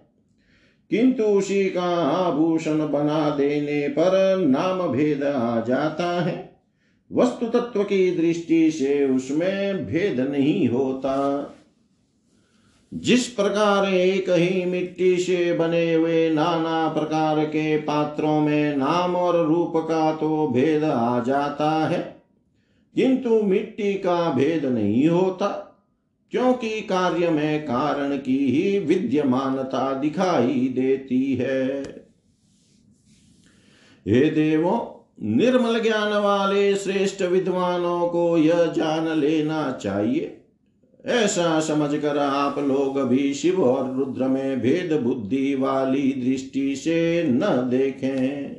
किंतु 0.90 1.22
उसी 1.22 1.64
का 1.70 1.88
आभूषण 2.06 2.78
बना 2.88 3.28
देने 3.30 3.88
पर 3.88 4.36
नाम 4.38 4.86
भेद 4.88 5.24
आ 5.24 5.60
जाता 5.60 6.10
है। 6.20 6.36
वस्तु 7.10 7.46
तत्व 7.48 7.82
की 7.84 8.10
दृष्टि 8.10 8.70
से 8.70 9.04
उसमें 9.06 9.86
भेद 9.86 10.20
नहीं 10.20 10.68
होता। 10.68 11.54
जिस 12.92 13.26
प्रकार 13.26 13.86
एक 13.86 14.30
ही 14.30 14.64
मिट्टी 14.64 15.16
से 15.16 15.52
बने 15.52 15.92
हुए 15.94 16.28
नाना 16.30 16.88
प्रकार 16.88 17.44
के 17.44 17.76
पात्रों 17.78 18.40
में 18.40 18.76
नाम 18.76 19.16
और 19.16 19.44
रूप 19.46 19.72
का 19.76 20.12
तो 20.12 20.46
भेद 20.48 20.84
आ 20.84 21.20
जाता 21.20 21.70
है, 21.88 22.00
किंतु 22.96 23.42
मिट्टी 23.42 23.92
का 23.94 24.30
भेद 24.30 24.64
नहीं 24.66 25.08
होता। 25.08 25.67
क्योंकि 26.30 26.80
कार्य 26.80 27.30
में 27.30 27.64
कारण 27.64 28.16
की 28.16 28.38
ही 28.38 28.78
विद्यमानता 28.78 29.94
दिखाई 29.94 30.72
देती 30.74 31.34
है। 31.34 31.82
हे 34.08 34.30
देवो, 34.30 34.94
निर्मल 35.22 35.80
ज्ञान 35.80 36.12
वाले 36.22 36.74
श्रेष्ठ 36.74 37.22
विद्वानों 37.22 38.08
को 38.08 38.38
यह 38.38 38.64
जान 38.64 39.18
लेना 39.18 39.78
चाहिए। 39.82 40.44
ऐसा 41.06 41.60
समझकर 41.60 42.18
आप 42.18 42.58
लोग 42.58 43.00
भी 43.00 43.34
शिव 43.34 43.64
और 43.64 43.96
रुद्र 43.96 44.28
में 44.28 44.60
भेद 44.60 45.00
बुद्धि 45.02 45.54
वाली 45.54 46.12
दृष्टि 46.12 46.76
से 46.76 47.22
न 47.22 47.40
देखें। 47.70 48.56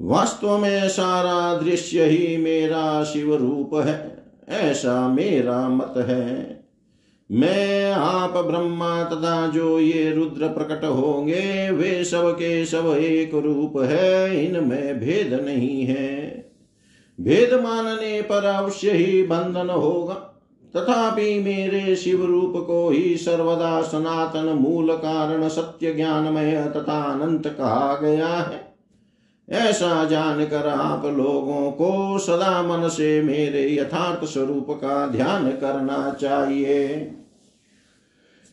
वास्तव 0.00 0.58
में 0.58 0.88
सारा 0.88 1.62
दृश्य 1.62 2.04
ही 2.04 2.36
मेरा 2.36 3.04
शिव 3.04 3.34
रूप 3.34 3.74
है। 3.74 4.17
ऐसा 4.48 5.08
मेरा 5.08 5.68
मत 5.68 5.94
है। 5.96 6.58
मैं 7.30 7.92
आप 7.92 8.30
ब्रह्मा 8.30 9.04
तथा 9.04 9.46
जो 9.46 9.80
ये 9.80 10.12
रुद्र 10.12 10.48
प्रकट 10.48 10.84
होंगे, 10.84 11.70
वे 11.70 12.04
सब 12.04 12.32
के 12.34 12.64
सब 12.64 12.86
एक 12.86 13.34
रूप 13.34 13.72
है, 13.76 14.44
इनमें 14.44 15.00
भेद 15.00 15.40
नहीं 15.44 15.82
है। 15.82 16.50
भेद 17.20 17.54
मानने 17.54 18.22
पर 18.22 18.44
अवश्य 18.44 18.90
ही 18.90 19.22
बंधन 19.22 19.70
होगा। 19.70 20.14
तथापि 20.76 21.38
मेरे 21.38 21.96
शिव 21.96 22.24
रूप 22.24 22.52
को 22.66 22.90
ही 22.90 23.16
सर्वदा 23.16 23.82
सनातन 23.82 24.44
मूल 24.44 24.96
कारण 24.96 25.48
सत्य 25.48 25.94
ज्ञानमय 25.94 26.72
तथा 26.76 27.02
अनंत 27.02 27.46
कहा 27.46 27.98
गया 28.02 28.28
है। 28.28 28.67
ऐसा 29.48 30.04
जानकर 30.04 30.66
आप 30.68 31.04
लोगों 31.06 31.70
को 31.72 32.18
सदा 32.18 32.62
मन 32.62 32.88
से 32.88 33.22
मेरे 33.22 33.74
यथार्थ 33.74 34.24
स्वरूप 34.24 34.66
का 34.70 35.06
ध्यान 35.06 35.50
करना 35.50 36.16
चाहिए। 36.20 36.86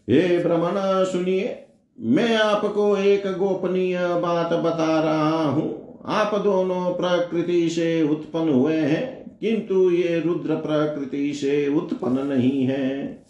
हे 0.09 0.37
भ्रमण 0.43 0.73
सुनिए, 1.05 1.65
मैं 1.99 2.37
आपको 2.37 2.97
एक 2.97 3.27
गोपनीय 3.27 3.97
बात 3.97 4.53
बता 4.53 4.99
रहा 5.01 5.43
हूँ। 5.43 5.99
आप 6.05 6.35
दोनों 6.35 6.93
प्रकृति 6.93 7.69
से 7.69 8.03
उत्पन्न 8.03 8.49
हुए 8.49 8.77
हैं, 8.77 9.37
किंतु 9.41 9.89
ये 9.91 10.19
रुद्र 10.19 10.55
प्रकृति 10.55 11.33
से 11.33 11.67
उत्पन्न 11.67 12.27
नहीं 12.27 12.65
है। 12.65 13.25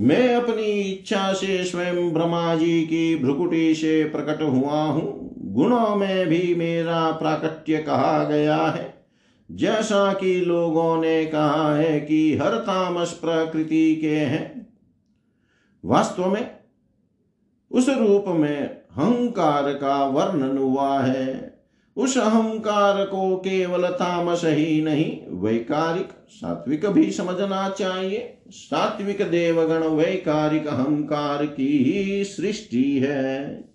मैं 0.00 0.34
अपनी 0.34 0.80
इच्छा 0.82 1.32
से 1.32 1.64
स्वयं 1.64 2.12
ब्रह्मा 2.12 2.54
जी 2.54 2.82
की 2.82 3.16
भ्रुकुटी 3.16 3.74
से 3.74 4.04
प्रकट 4.04 4.42
हुआ 4.42 4.82
हूँ। 4.82 5.31
गुणों 5.52 5.96
में 5.96 6.26
भी 6.26 6.54
मेरा 6.54 7.10
प्राकट्य 7.10 7.78
कहा 7.78 8.24
गया 8.24 8.56
है। 8.56 9.06
जैसा 9.50 10.12
कि 10.12 10.40
लोगों 10.40 10.96
ने 10.96 11.26
कहा 11.26 11.76
है 11.76 12.00
कि 12.00 12.36
हर 12.36 12.50
तामस 12.50 13.12
प्रकृति 13.12 13.96
के 13.96 14.16
हैं। 14.16 14.76
वास्तव 15.84 16.26
में 16.26 16.50
उस 17.70 17.88
रूप 17.88 18.24
में 18.28 18.68
अहंकार 18.68 19.72
का 19.72 20.04
वर्णन 20.04 20.58
हुआ 20.58 21.00
है। 21.00 21.58
उस 21.96 22.18
अहंकार 22.18 23.06
को 23.06 23.36
केवल 23.36 23.88
तामस 23.88 24.40
ही 24.44 24.82
नहीं, 24.82 25.20
वैकारिक, 25.28 26.08
सात्विक 26.28 26.86
भी 26.86 27.10
समझना 27.10 27.68
चाहिए। 27.68 28.38
सात्विक 28.50 29.22
देवगण 29.22 29.88
वैकारिक 29.88 30.66
अहंकार 30.66 31.46
की 31.46 31.78
ही 31.78 32.24
सृष्टि 32.24 32.98
है। 32.98 33.71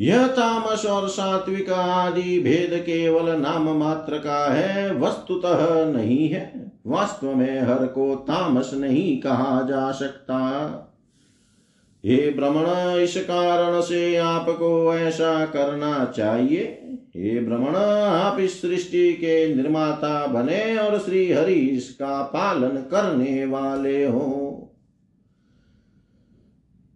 यह 0.00 0.26
तामस 0.26 0.86
और 0.86 1.08
सात्विक 1.08 1.70
आदि 1.70 2.40
भेद 2.40 2.82
केवल 2.82 3.40
नाम 3.40 3.78
मात्र 3.78 4.18
का 4.18 4.52
है, 4.52 4.94
वस्तुतः 4.94 5.84
नहीं 5.92 6.28
है। 6.28 6.72
वास्तव 6.86 7.34
में 7.34 7.60
हर 7.60 7.86
को 7.86 8.14
तामस 8.14 8.70
नहीं 8.74 9.20
कहा 9.20 9.62
जा 9.62 9.92
सकता। 9.92 10.38
हे 12.06 12.30
भ्रमण 12.30 12.66
इस 13.00 13.16
कारण 13.16 13.80
से 13.80 14.16
आपको 14.16 14.94
ऐसा 14.94 15.46
करना 15.46 16.12
चाहिए। 16.16 16.62
हे 17.16 17.40
भ्रमण 17.40 17.76
आप 18.06 18.40
इस 18.40 18.62
सृष्टि 18.62 19.12
के 19.12 19.54
निर्माता 19.54 20.26
बने 20.26 20.76
और 20.76 20.98
श्री 20.98 21.32
हरि 21.32 21.54
इसका 21.54 22.22
पालन 22.22 22.68
करने 22.68 23.46
वाले 23.46 24.04
हो। 24.04 24.67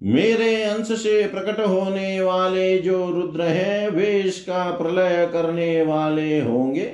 मेरे 0.03 0.63
अंश 0.63 0.93
से 0.93 1.27
प्रकट 1.27 1.61
होने 1.61 2.21
वाले 2.21 2.79
जो 2.79 3.11
रुद्र 3.11 3.43
हैं, 3.43 3.89
वे 3.89 4.21
इसका 4.21 4.71
प्रलय 4.71 5.31
करने 5.33 5.83
वाले 5.83 6.41
होंगे। 6.41 6.93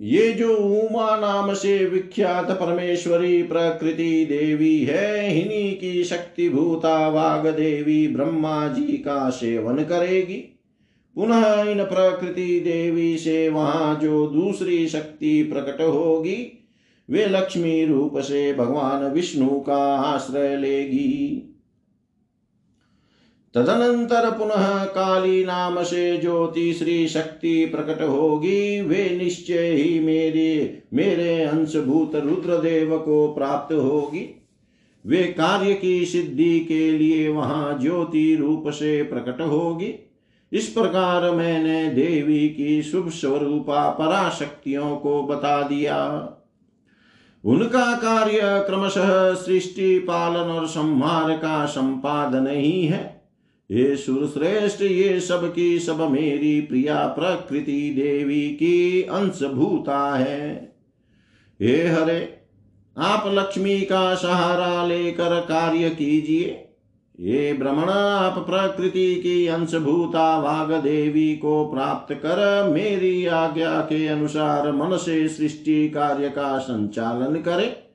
ये 0.00 0.32
जो 0.32 0.56
उमा 0.56 1.16
नाम 1.16 1.54
से 1.54 1.84
विख्यात 1.84 2.50
परमेश्वरी 2.50 3.42
प्रकृति 3.42 4.24
देवी 4.24 4.84
है 4.84 5.30
हिनी 5.30 5.70
की 5.70 6.04
शक्ति 6.04 6.48
भूता 6.48 7.08
वाग 7.08 7.46
देवी 7.46 8.08
ब्रह्मा 8.08 8.68
जी 8.68 8.92
का 8.92 9.30
सेवन 9.30 9.76
करेगी। 9.76 10.56
पुनः 11.14 11.62
इन 11.62 11.84
प्रकृति 11.84 12.60
देवी 12.60 13.18
से 13.18 13.48
वहाँ 13.48 13.98
जो 14.02 14.26
दूसरी 14.26 14.88
शक्ति 14.88 15.42
प्रकट 15.42 15.80
होगी, 15.80 16.66
वे 17.10 17.26
लक्ष्मी 17.26 17.84
रूप 17.84 18.18
से 18.18 18.52
भगवान 18.52 19.04
विष्णु 19.04 19.60
का 19.60 19.96
आश्रय 19.96 20.56
लेगी। 20.56 21.49
तदनंतर 23.54 24.30
पुनः 24.30 24.84
काली 24.84 25.44
नाम 25.44 25.82
से 25.82 26.16
जो 26.16 26.46
तीसरी 26.46 27.08
शक्ति 27.08 27.66
प्रकट 27.66 28.02
होगी। 28.02 28.80
वे 28.80 29.18
निश्चय 29.22 29.70
ही 29.70 30.00
मेरे 30.00 30.82
मेरे 30.94 31.42
अंशभूत 31.42 32.16
रुद्रदेव 32.16 32.98
को 32.98 33.28
प्राप्त 33.28 33.74
होगी। 33.74 34.46
वे 35.06 35.24
कार्य 35.24 35.74
की 35.74 36.06
सिद्धि 36.06 36.60
के 36.60 36.92
लिए 36.92 37.28
वहाँ 37.28 37.78
ज्योति 37.82 38.36
रूप 38.36 38.64
से 38.68 39.02
प्रकट 39.02 39.40
होगी। 39.40 39.94
इस 40.52 40.68
प्रकार 40.68 41.30
मैंने 41.30 41.90
देवी 41.90 42.48
की 42.48 42.82
शुभ 42.82 43.08
स्वरूपा 43.08 43.90
पराशक्तियों 43.90 44.96
को 44.96 45.22
बता 45.22 45.62
दिया। 45.62 45.98
उनका 47.44 47.96
कार्य 47.96 48.40
क्रमशः 48.42 49.34
सृष्टि 49.34 49.98
पालन 49.98 50.50
और 50.50 50.66
संहार 50.66 51.36
का 51.36 51.66
संपादन 51.66 52.46
ही 52.46 52.86
है। 52.86 53.19
ये 53.70 53.96
सुरश्रेष्ठ 53.96 54.82
ये 54.82 55.20
सब 55.20 55.54
की 55.54 55.78
सब 55.78 56.10
मेरी 56.10 56.60
प्रिया 56.60 57.06
प्रकृति 57.06 57.90
देवी 57.96 58.40
की 58.40 59.02
अंशभूता 59.02 60.16
है। 60.16 60.72
हे 61.62 61.86
हरे, 61.88 62.36
आप 62.98 63.24
लक्ष्मी 63.26 63.80
का 63.80 64.14
सहारा 64.14 64.86
लेकर 64.86 65.40
कार्य 65.40 65.90
कीजिए। 65.90 66.66
ये 67.20 67.52
भ्रमण 67.52 67.88
आप 67.90 68.38
प्रकृति 68.38 69.14
की 69.14 69.46
अंशभूता 69.46 70.40
वाग 70.40 70.72
देवी 70.72 71.36
को 71.36 71.64
प्राप्त 71.64 72.14
कर 72.14 72.70
मेरी 72.72 73.26
आज्ञा 73.26 73.80
के 73.80 74.06
अनुसार 74.06 74.72
मन 74.72 74.96
से 74.96 75.28
सृष्टि 75.28 75.90
कार्य 75.90 76.28
का 76.28 76.58
संचालन 76.58 77.36
करें। 77.36 77.89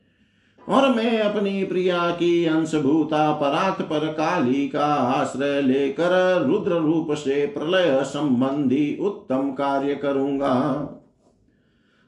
और 0.68 0.96
मैं 0.96 1.20
अपनी 1.20 1.64
प्रिया 1.64 2.10
की 2.12 2.46
अंशभूता 2.46 3.32
परात 3.32 3.82
पर 3.82 4.08
काली 4.08 4.68
का 4.68 4.86
आश्रय 4.86 5.62
लेकर 5.62 6.42
रुद्र 6.48 6.72
रूप 6.72 7.12
से 7.12 7.46
प्रलय 7.46 8.04
संबंधी 8.04 8.98
उत्तम 9.02 9.52
कार्य 9.52 9.96
करूँगा। 9.96 10.52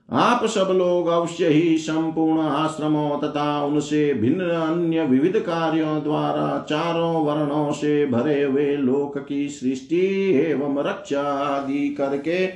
आप 0.09 0.45
सब 0.45 0.67
लोग 0.71 1.07
अवश्य 1.07 1.47
ही 1.47 1.77
संपूर्ण 1.77 2.41
आश्रमों 2.41 3.19
तथा 3.19 3.65
उनसे 3.65 4.13
भिन्न 4.13 4.41
अन्य 4.41 5.03
विविध 5.03 5.39
कार्यों 5.39 6.03
द्वारा 6.03 6.65
चारों 6.69 7.25
वर्णों 7.25 7.71
से 7.71 8.05
भरे 8.05 8.43
हुए 8.43 8.75
लोक 8.75 9.17
की 9.17 9.49
सृष्टि 9.49 10.05
एवं 10.35 10.83
रक्षा 10.83 11.21
आदि 11.21 11.89
करके 11.89 12.47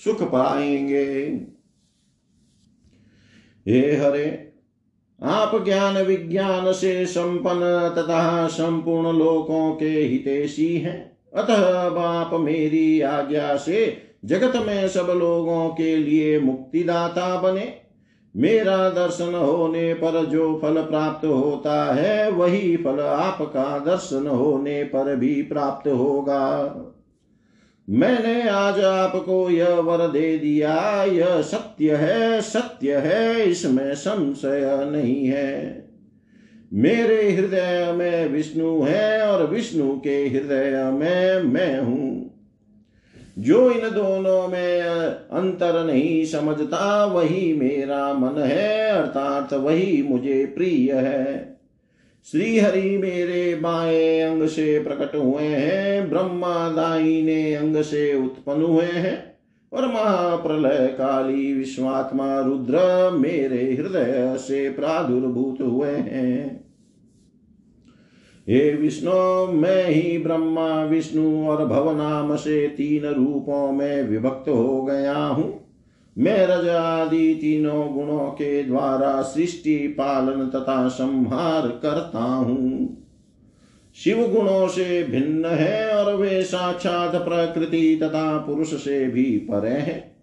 सुख 0.00 0.22
पाएँगे। 0.22 1.04
हे 3.66 3.80
हरे 3.96 4.49
आप 5.22 5.64
ज्ञान 5.64 5.96
विज्ञान 5.96 6.72
से 6.72 7.06
संपन्न, 7.06 7.94
तथा 8.02 8.46
संपूर्ण 8.46 9.18
लोकों 9.18 9.74
के 9.74 9.88
हितेशी 9.88 10.76
हैं। 10.76 11.18
अतः 11.34 12.00
आप 12.00 12.30
मेरी 12.34 13.00
आज्ञा 13.00 13.56
से 13.56 13.96
जगत 14.24 14.56
में 14.66 14.88
सब 14.88 15.06
लोगों 15.16 15.68
के 15.68 15.96
लिए 15.96 16.40
मुक्तिदाता 16.40 17.40
बने। 17.40 17.74
मेरा 18.36 18.88
दर्शन 18.88 19.34
होने 19.34 19.94
पर 19.94 20.24
जो 20.24 20.58
फल 20.62 20.82
प्राप्त 20.82 21.26
होता 21.26 21.94
है, 21.94 22.30
वही 22.30 22.76
फल 22.76 23.00
आपका 23.00 23.78
दर्शन 23.78 24.26
होने 24.26 24.84
पर 24.84 25.16
भी 25.16 25.42
प्राप्त 25.42 25.88
होगा। 25.88 26.74
मैंने 27.90 28.48
आज 28.48 28.84
आपको 28.84 29.50
यह 29.50 29.74
वर 29.74 30.08
दे 30.08 30.38
दिया, 30.38 31.04
यह 31.04 31.42
सत्य 31.42 31.94
है, 31.94 32.40
सत्य 32.40 32.69
है, 32.88 33.50
इसमें 33.50 33.94
संशय 33.94 34.88
नहीं 34.92 35.26
है। 35.26 35.84
मेरे 36.72 37.32
हृदय 37.32 37.92
में 37.96 38.28
विष्णु 38.28 38.82
है 38.82 39.22
और 39.22 39.46
विष्णु 39.46 40.00
के 40.00 40.28
हृदय 40.28 40.90
में 40.92 41.42
मैं 41.42 41.80
हूँ। 41.80 42.30
जो 43.38 43.70
इन 43.70 43.90
दोनों 43.90 44.48
में 44.48 44.80
अंतर 45.10 45.84
नहीं 45.84 46.24
समझता, 46.24 47.04
वही 47.04 47.52
मेरा 47.52 48.12
मन 48.12 48.42
है, 48.42 48.90
अर्थात 48.90 49.54
वही 49.54 50.02
मुझे 50.02 50.46
प्रिय 50.46 50.92
है। 50.92 51.60
श्री 52.32 52.58
हरि 52.58 52.98
मेरे 52.98 53.54
बाएँ 53.54 54.20
अंग 54.20 54.48
से 54.48 54.82
प्रकट 54.82 55.16
हुए 55.16 55.42
हैं 55.42 56.10
ब्रह्मा 56.10 56.68
दाहिने 56.68 57.54
अंग 57.54 57.76
से 57.76 58.16
उत्पन्न 58.16 58.62
हुए 58.62 58.84
हैं। 58.84 59.29
और 59.72 59.86
महाप्रलय 59.86 60.86
काली 60.86 61.54
विश्वात्मा 61.54 62.40
रुद्र 62.40 63.10
मेरे 63.10 63.74
हृदय 63.74 64.36
से 64.38 64.70
प्रादुर्भूत 64.70 65.60
हुए 65.60 65.90
हैं। 65.90 66.70
हे 68.48 68.74
विष्णु, 68.74 69.46
मैं 69.52 69.86
ही 69.86 70.18
ब्रह्मा, 70.18 70.84
विष्णु 70.84 71.48
और 71.48 71.66
भवनाम 71.66 72.36
से 72.36 72.68
तीन 72.68 73.06
रूपों 73.06 73.72
में 73.72 74.02
विभक्त 74.02 74.48
हो 74.48 74.82
गया 74.82 75.18
हूँ। 75.18 75.60
मैं 76.18 76.46
रज 76.46 76.68
आदि 76.68 77.34
तीनों 77.34 77.94
गुणों 77.94 78.18
के 78.18 78.64
द्वारा 78.64 79.22
सृष्टि 79.22 79.76
पालन 79.76 80.48
तथा 80.48 80.88
संहार 80.88 81.68
करता 81.68 82.24
हूँ। 82.24 82.99
शिव 83.94 84.28
गुणों 84.28 84.68
से 84.68 85.02
भिन्न 85.02 85.44
है 85.44 85.94
और 85.94 86.16
वे 86.16 86.42
साक्षात 86.42 87.14
प्रकृति 87.14 88.00
तथा 88.02 88.38
पुरुष 88.38 88.74
से 88.74 89.06
भी 89.06 89.24
परे 89.24 89.70
हैं। 89.70 90.16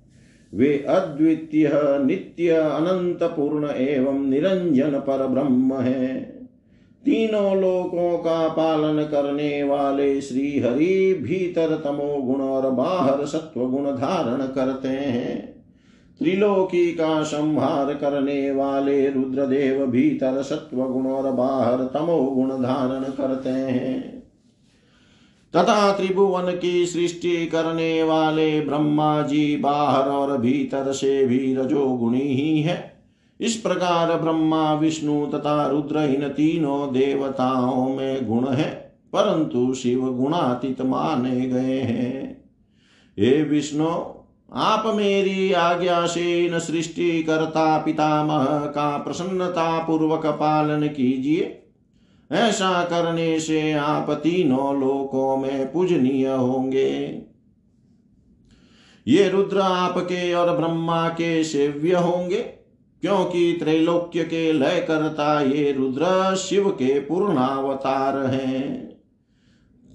वे 0.54 0.86
अद्वितीय, 0.88 1.72
नित्य 1.76 2.50
अनंत 2.50 3.24
पूर्ण 3.24 3.70
एवं 3.70 4.30
निरंजन 4.30 4.92
पर 4.92 5.28
ब्रह्म 5.28 5.80
है। 5.80 6.20
तीनों 7.06 7.62
लोकों 7.62 8.18
का 8.18 8.48
पालन 8.48 9.04
करने 9.04 9.64
वाले 9.64 10.22
श्री 10.22 10.60
हरि 10.60 11.20
भीतर 11.24 11.82
तमो 11.84 12.22
गुण 12.22 12.42
और 12.42 12.72
बाहर 12.72 13.26
सत्व 13.26 13.66
गुण 13.66 13.86
धारण 13.86 14.46
करते 14.46 14.88
हैं। 14.88 15.57
त्रिलोकी 16.20 16.92
का 16.92 17.24
संहार 17.24 17.94
करने 17.94 18.52
वाले 18.52 19.10
रुद्रदेव 19.10 19.86
भीतर 19.86 20.42
सत्व 20.42 20.78
गुण 20.78 21.08
और 21.08 21.32
बाहर 21.32 21.78
तमो 21.94 22.22
गुण 22.24 22.50
धारण 22.50 23.04
करते 23.12 23.50
हैं। 23.50 24.18
तथा 25.54 25.92
त्रिभुवन 25.92 26.58
की 26.58 26.86
सृष्टि 26.86 27.46
करने 27.46 28.04
वाले 28.04 28.62
ब्रह्मा 28.62 29.22
जी 29.22 29.58
बाहर 29.58 30.10
और 30.10 30.38
भीतर 30.38 30.92
से 30.92 31.26
भी 31.26 31.56
रजोगुणी 31.56 32.20
ही। 32.20 32.62
है 32.62 32.98
इस 33.40 33.56
प्रकार 33.56 34.16
ब्रह्मा, 34.18 34.74
विष्णु 34.74 35.26
तथा 35.26 35.68
रुद्र 35.68 36.00
इन 36.00 36.28
तीनों 36.28 36.94
देवताओं 36.94 37.96
में 37.96 38.28
गुण 38.28 38.48
है, 38.48 38.70
परंतु 39.14 39.74
शिव 39.74 40.14
गुणातीत 40.14 40.82
माने 40.82 41.42
गए 41.42 41.80
हैं। 41.80 42.46
हे 43.20 43.44
विष्णु 43.44 43.86
आप 44.54 44.84
मेरी 44.96 45.54
आज्ञा 45.54 46.06
से 46.06 46.46
इन 46.46 46.60
सृष्टि 46.60 47.24
करता 47.24 47.78
पितामह 47.78 48.46
का 48.46 48.98
प्रसन्नता 48.98 49.80
पूर्वक 49.80 50.26
पालन 50.26 50.88
कीजिए। 50.88 51.64
ऐसा 52.32 52.84
करने 52.84 53.40
से 53.40 53.74
आप 53.74 54.12
तीनों 54.12 54.80
लोकों 54.82 55.38
में 55.38 55.72
पूजनीय 55.72 56.28
होंगे। 56.28 57.22
ये 59.08 59.30
रुद्र 59.30 59.60
आपके 59.60 60.34
और 60.34 60.58
ब्रह्मा 60.58 61.10
के 61.10 61.44
सेव्य 61.44 61.96
होंगे, 61.96 62.42
क्योंकि 63.04 63.56
त्रैलोक्य 63.60 64.24
के 64.24 64.52
लय 64.52 64.86
करता 64.88 65.42
ये 65.42 65.72
रुद्र 65.72 66.36
शिव 66.36 66.70
के 66.70 67.00
पूर्णावतार 67.00 68.18
हैं। 68.18 68.88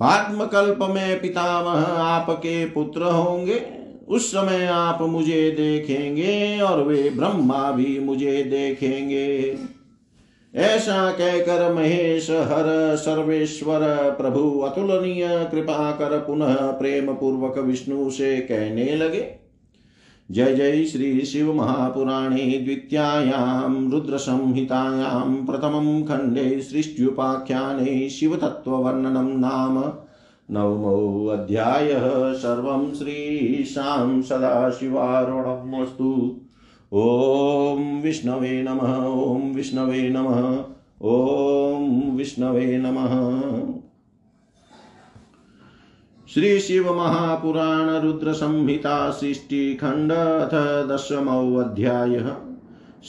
पाद्मकल्प 0.00 0.78
में 0.90 1.20
पितामह 1.20 1.84
आपके 1.92 2.64
पुत्र 2.66 3.02
होंगे। 3.02 3.81
उस 4.12 4.30
समय 4.30 4.66
आप 4.66 5.02
मुझे 5.02 5.50
देखेंगे 5.50 6.60
और 6.60 6.82
वे 6.82 7.10
ब्रह्मा 7.10 7.70
भी 7.70 7.98
मुझे 8.00 8.42
देखेंगे। 8.42 9.56
ऐसा 10.54 11.10
कहकर 11.10 11.74
महेश 11.74 12.30
हर 12.30 12.96
सर्वेश्वर 12.96 13.80
प्रभु 14.20 14.58
अतुलनीय 14.58 15.48
कृपा 15.52 15.90
कर 15.92 16.18
पुनः 16.18 16.54
प्रेम 16.54 17.14
पूर्वक 17.14 17.58
विष्णु 17.58 18.10
से 18.10 18.36
कहने 18.36 18.96
लगे। 18.96 19.42
जय 20.30 20.54
जय 20.54 20.84
श्री 20.84 21.20
शिव 21.20 21.54
महापुराणे 21.54 22.60
द्वितीयायां, 22.64 23.90
रुद्रसंहितायां, 23.90 25.46
प्रथमं 25.46 26.02
खण्डे 26.02 26.60
सृष्ट्युपाख्याने 26.60 28.08
शिवतत्त्ववर्णनं 28.08 29.40
नाम 29.40 29.92
नवमोऽध्यायः 30.52 32.32
सर्वं 32.32 32.94
श्रीशां 32.94 34.22
सदाशिवारुणमस्तु। 34.22 36.36
ॐ 36.92 38.00
विष्णवे 38.02 38.62
नमः, 38.62 39.06
ॐ 39.06 39.54
विष्णवे 39.54 40.08
नमः, 40.08 40.64
ॐ 41.08 42.16
विष्णवे 42.16 42.78
नमः। 42.78 43.32
श्री 46.34 46.60
शिव 46.60 46.96
महापुराण 46.96 47.90
रुद्र 47.90 48.32
संहिता 48.32 49.10
सृष्टि 49.10 49.74
खंड 49.74 50.12
अथ 50.12 50.88
दशमो 50.88 51.56
अध्याय। 51.56 52.36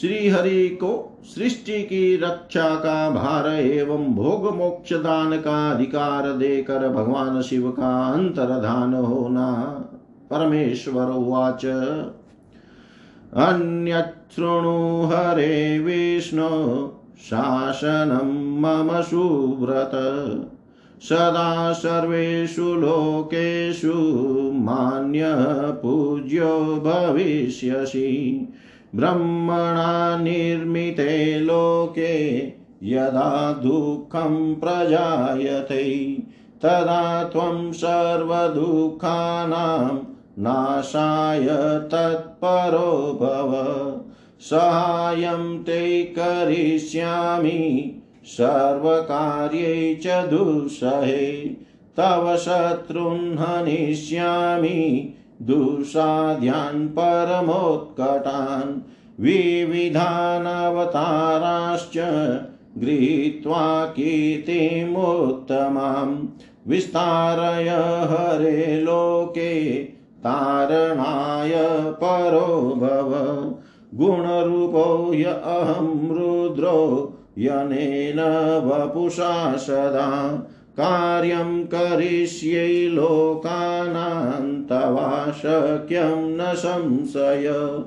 श्री 0.02 0.30
हरि 0.30 0.70
को 0.70 1.20
सृष्टि 1.24 1.82
की 1.82 2.18
रक्षा 2.18 2.76
का 2.76 3.10
भार 3.10 3.48
एवं 3.48 4.16
भोग 4.16 4.56
मोक्ष 4.56 4.94
दान 4.94 5.38
का 5.38 5.72
अधिकार 5.72 6.32
देकर 6.32 6.90
भगवान 6.90 7.42
शिव 7.42 7.72
का 7.72 8.14
अंतर्धान 8.14 8.94
होना 8.94 9.80
परमेश्वर 10.32 11.06
उवाच। 11.06 11.66
अन्यशृणु 13.34 15.06
हरे 15.06 15.80
विष्णु, 15.80 16.90
शासनं 17.30 18.62
मम 18.62 19.02
सुव्रत। 19.02 19.92
सदा 21.02 21.74
सर्वेषु 21.74 22.62
लोकेषु 22.62 23.94
मान्यपूज्यो 24.54 26.60
भविष्यसि। 26.60 28.48
ब्रह्मणा 28.96 30.18
निर्मिते 30.18 31.40
लोके 31.40 32.48
यदा 32.84 33.52
दुःखं 33.52 34.56
प्रजायते, 34.56 36.18
तदा 36.62 37.24
त्वं 37.24 37.72
सर्वदुःखानां 37.72 40.00
नाशाय 40.40 41.80
तत्परो 41.80 43.20
भव। 43.22 44.02
सहायं 44.40 45.64
ते 45.64 46.04
करिष्यामि, 46.04 48.02
सर्वकार्ये 48.26 49.96
च 49.96 50.08
दुःसहे, 50.08 51.56
तव 51.98 52.38
शत्रून् 52.38 53.38
दुःसाध्यान् 55.42 56.88
परमोत्कटान् 56.88 58.82
विविधानवताराश्च 59.22 61.98
गृहीत्वा 62.78 63.86
कीर्तिमुत्तमां। 63.86 66.26
विस्तारय 66.68 68.08
हरे 68.12 68.82
लोके, 68.82 69.88
तारणाय 70.24 71.54
परो 72.04 72.62
भव। 72.62 73.52
गुणरूपो 73.98 75.14
य 75.14 75.24
रुद्रो, 76.18 77.14
यनेन 77.38 78.62
वपुषा 78.66 79.58
सदा। 79.58 80.40
कार्यं 80.78 81.64
करिष्यै 81.64 82.90
लोकानां 82.90 84.64
तवा 84.64 85.32
शक्यं 85.32 86.16
न 86.16 86.54
संशय। 86.54 87.80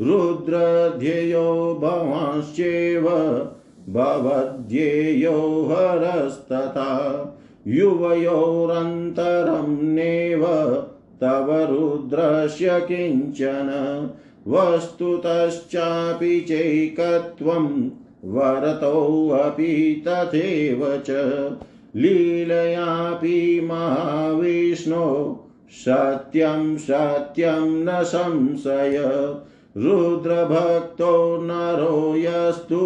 रुद्रध्येयो 0.00 1.78
भवांश्चैव, 1.82 3.08
भवद्ध्येयो 3.88 5.68
हरस्तथा। 5.70 7.28
युवयोरन्तरं 7.66 9.82
नेव, 9.82 10.46
तव 11.20 11.66
रुद्रस्य 11.70 12.80
किंचन। 12.80 14.10
वस्तुतश्चापि 14.48 16.40
चैकत्वं, 16.40 17.90
वरतोऽपि 18.24 20.04
तथैव 20.08 21.02
च। 21.10 21.50
लीलयापि 21.96 23.60
महाविष्णो, 23.64 25.38
सत्यं 25.70 26.76
सत्यं 26.76 27.84
न 27.84 28.02
संशय। 28.02 28.98
रुद्रभक्तो 29.76 31.38
नरो 31.42 32.14
यस्तु, 32.16 32.78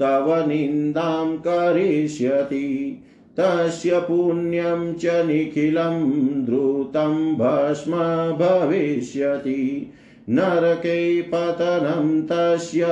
तव 0.00 0.44
निन्दां 0.48 1.36
करिष्यति। 1.36 3.02
तस्य 3.40 4.00
पुण्यं 4.00 4.94
च 4.94 5.06
निखिलं 5.06 6.12
द्रुतं 6.44 7.34
भस्म 7.34 7.92
भविष्यति। 8.32 9.92
नरके 10.28 11.22
पतनं 11.22 12.22
तस्य 12.22 12.84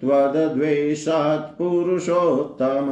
त्वद्वेषात् 0.00 1.58
पुरुषोत्तम। 1.58 2.90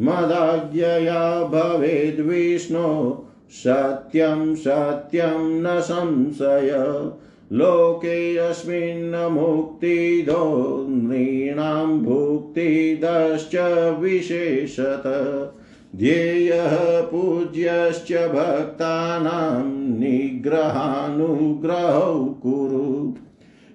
मदाज्ञया 0.00 1.44
भवेद्विष्णो। 1.44 3.24
सत्यं 3.50 4.54
सत्यं 4.54 5.38
न 5.38 5.80
संशय। 5.80 7.10
लोकेऽस्मिन् 7.52 9.32
मुक्तिदो। 9.32 10.86
नृणां 10.88 11.98
भुक्तिदश्च 11.98 13.96
विशेषत। 14.00 15.52
ध्येयः 15.96 17.00
पूज्यश्च 17.00 18.12
भक्तानां 18.12 19.98
निग्रहानुग्रहौ 19.98 22.24
कुरु। 22.24 23.12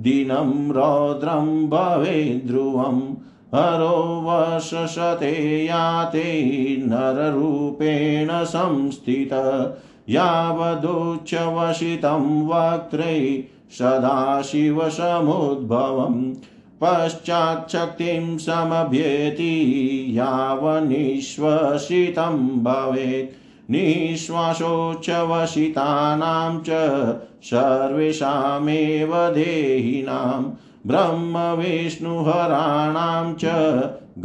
दिनं 0.02 0.50
रौद्रं 0.72 1.46
भवेद्ध्रुवम् 1.68 3.00
हरो 3.54 3.96
वर्षशते 4.24 5.32
याते 5.64 6.24
नररूपेण 6.88 8.30
संस्थित 8.44 9.32
यावदुच्चवसितं 10.08 10.84
वक्त्रै 12.48 13.18
सदाशिवसमुद्भवम् 13.78 14.60
पश्चाच्छक्तिं 16.82 18.36
समभ्येति 18.38 19.54
यावनिश्वसितं 20.18 21.16
भवेत् 22.64 23.34
निःश्वासोच्चवसितानां 23.70 26.52
च 26.66 26.68
सर्वेषामेव 27.50 29.12
देहिनां 29.34 30.42
ब्रह्मविष्णुहराणां 30.86 31.66
च 33.42 33.44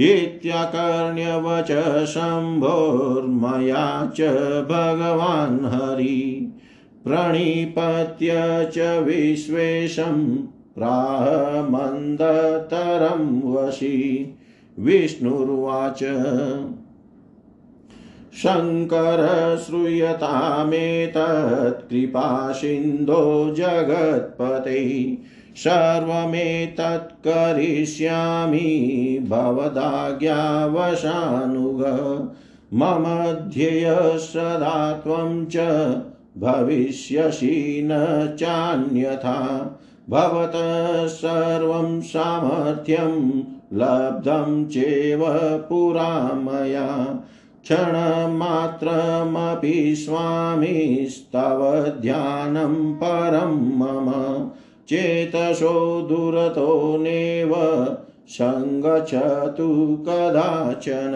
इत्यकर्ण्यवच 0.00 2.06
शम्भोर्मया 2.06 4.12
च 4.16 4.62
भगवान् 4.62 5.66
हरि 5.66 6.52
प्रणिपत्य 7.04 8.70
च 8.76 8.78
विश्वेशं 8.78 10.36
प्राह 10.76 13.50
वशी। 13.50 14.34
विष्णुर्वाच। 14.78 16.04
शङ्कर 18.34 19.62
श्रूयतामेतत् 19.66 21.90
कृपासिन्धो 21.90 23.54
जगत्पते। 23.54 25.18
सर्वमेतत् 25.56 27.28
करिष्यामि 27.28 28.68
भवदाज्ञावशानुग। 29.28 31.80
मम 32.74 33.04
सदा 34.18 34.92
त्वं 34.92 35.46
च 35.46 35.56
भविष्यसि 36.38 37.80
न 37.84 37.90
चान्यथा। 38.40 39.38
भवतः 40.10 41.06
सर्वं 41.06 42.00
सामर्थ्यं 42.00 43.42
लब्धं 43.78 44.66
चेव 44.66 45.24
पुरा 45.68 46.34
मया। 46.34 47.22
क्षणमात्रमपि 47.62 49.96
स्वामिस्तव 49.96 51.86
ध्यानं 52.00 52.94
परं 52.94 53.78
मम 53.78 54.08
चेतसो 54.90 56.02
दुरतो 56.02 56.96
नेव 57.00 57.54
सङ्गच्छतु 58.28 59.96
कदाचन। 60.08 61.14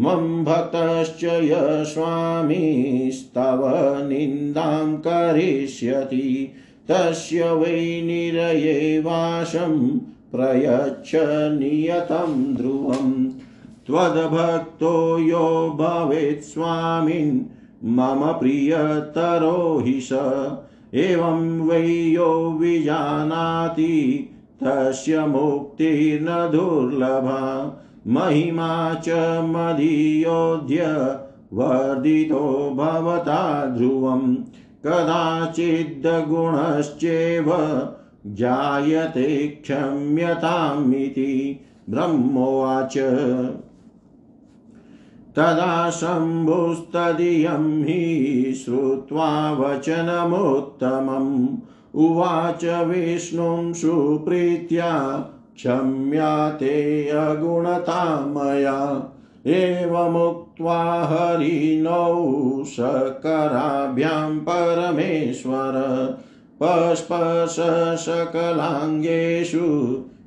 मम 0.00 0.44
भक्तश्च 0.44 1.24
य 1.24 1.84
स्वामीस्तव 1.84 3.60
निन्दां 4.08 4.96
करिष्यति। 4.96 6.52
तस्य 6.88 7.52
वै 7.52 8.02
निरये 8.04 8.98
वासं 9.00 9.98
प्रयच्छ 10.32 11.12
नियतं 11.60 12.54
ध्रुवम् 12.54 13.24
त्वद्भक्तो 13.86 15.18
यो 15.18 15.76
भवेत् 15.80 16.44
स्वामिन्, 16.44 17.40
मम 17.84 18.32
प्रियतरो 18.32 19.82
हि 19.84 20.00
स। 20.00 20.12
एवं 20.94 21.60
वै 21.60 21.86
यो 21.86 22.56
विजानाति, 22.60 24.28
तस्य 24.62 25.26
मुक्तिर्न 25.26 26.26
दुर्लभा। 26.26 27.72
महिमा 28.06 28.94
च 28.94 29.38
मदीयोऽद्य 29.42 31.18
वर्धितो 31.52 32.72
भवता 32.74 33.66
ध्रुवं 33.66 34.36
कदाचिद्गुणश्चेव 34.86 37.52
जायते 38.26 39.46
क्षम्यतामिति 39.46 41.60
ब्रह्मोवाच। 41.90 42.98
तदा 45.36 45.90
शम्भुस्तदीयं 45.90 47.84
हि 47.84 48.52
श्रुत्वा 48.64 49.52
वचनमुत्तमम्। 49.52 51.48
उवाच 51.94 52.64
विष्णुं 52.64 53.72
सुप्रीत्या, 53.72 55.18
क्षम्या 55.56 56.50
ते 56.50 57.08
अगुणता 57.08 58.26
मया 58.26 59.12
एवमुक्त्वा 59.46 61.04
हरिणौ 61.04 62.34
सकराभ्यां 62.64 64.38
परमेश्वर। 64.38 65.72
पस्पश 66.62 67.56
सकलाङ्गेषु 68.00 69.58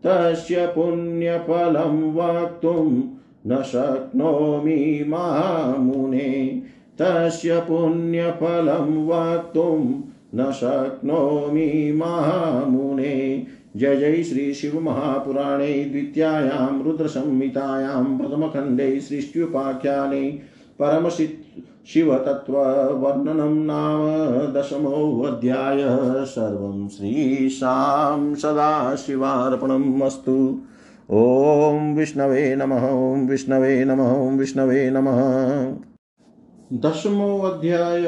तस्य 0.06 0.68
पुण्यफलं 0.68 2.14
वक्तुं 2.14 3.02
न 3.48 3.62
शक्नोमि 3.62 5.06
महामुने। 5.08 6.62
तस्य 7.02 7.60
पुण्यफलं 7.60 9.08
वक्तुं 9.08 10.02
न 10.36 10.52
शक्नोमि 10.52 11.94
महामुने। 11.96 13.48
जय 13.78 13.96
जय 13.96 14.24
श्री 14.24 14.54
शिव 14.54 14.80
महापुराणे 14.80 15.86
द्वितीयायां 15.86 16.84
रुद्रसंहितायां 16.84 18.18
प्रथमखण्डे 18.18 19.00
सृष्ट्युपाख्याने 19.00 20.40
परम 20.82 21.10
शिवतत्त्ववर्णनं 21.88 23.54
नाम 23.66 24.06
दशमोऽध्यायः। 24.54 26.24
सर्वं 26.24 26.88
श्रीशां 26.88 28.36
सदाशिवार्पणम् 28.36 30.02
अस्तु। 30.02 30.62
ॐ 31.12 31.96
विष्णवे 31.96 32.56
नमः, 32.56 32.90
ॐ 32.90 33.28
विष्णवे 33.28 33.86
नमः, 33.86 34.12
ॐ 34.12 34.38
विष्णवे 34.38 34.90
नमः। 34.90 35.20
दसमो 36.74 37.40
अध्याय 37.40 38.04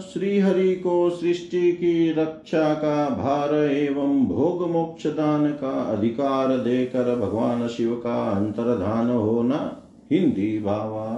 श्री 0.00 0.38
हरि 0.38 0.74
को 0.74 1.10
सृष्टि 1.10 1.72
की 1.72 2.12
रक्षा 2.12 2.74
का 2.74 3.08
भार 3.08 3.54
एवं 3.54 4.26
भोग 4.26 4.70
मोक्ष 4.70 5.06
दान 5.06 5.52
का 5.52 5.82
अधिकार 5.82 6.48
देकर 6.48 7.16
भगवान 7.16 7.68
शिव 7.68 7.94
का 7.94 8.30
अंतर्धान 8.30 9.10
होना 9.10 9.82
हिंदी 10.12 10.58
भावा। 10.58 11.12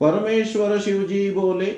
परमेश्वर 0.00 0.78
शिव 0.78 1.02
जी 1.02 1.30
बोले, 1.30 1.72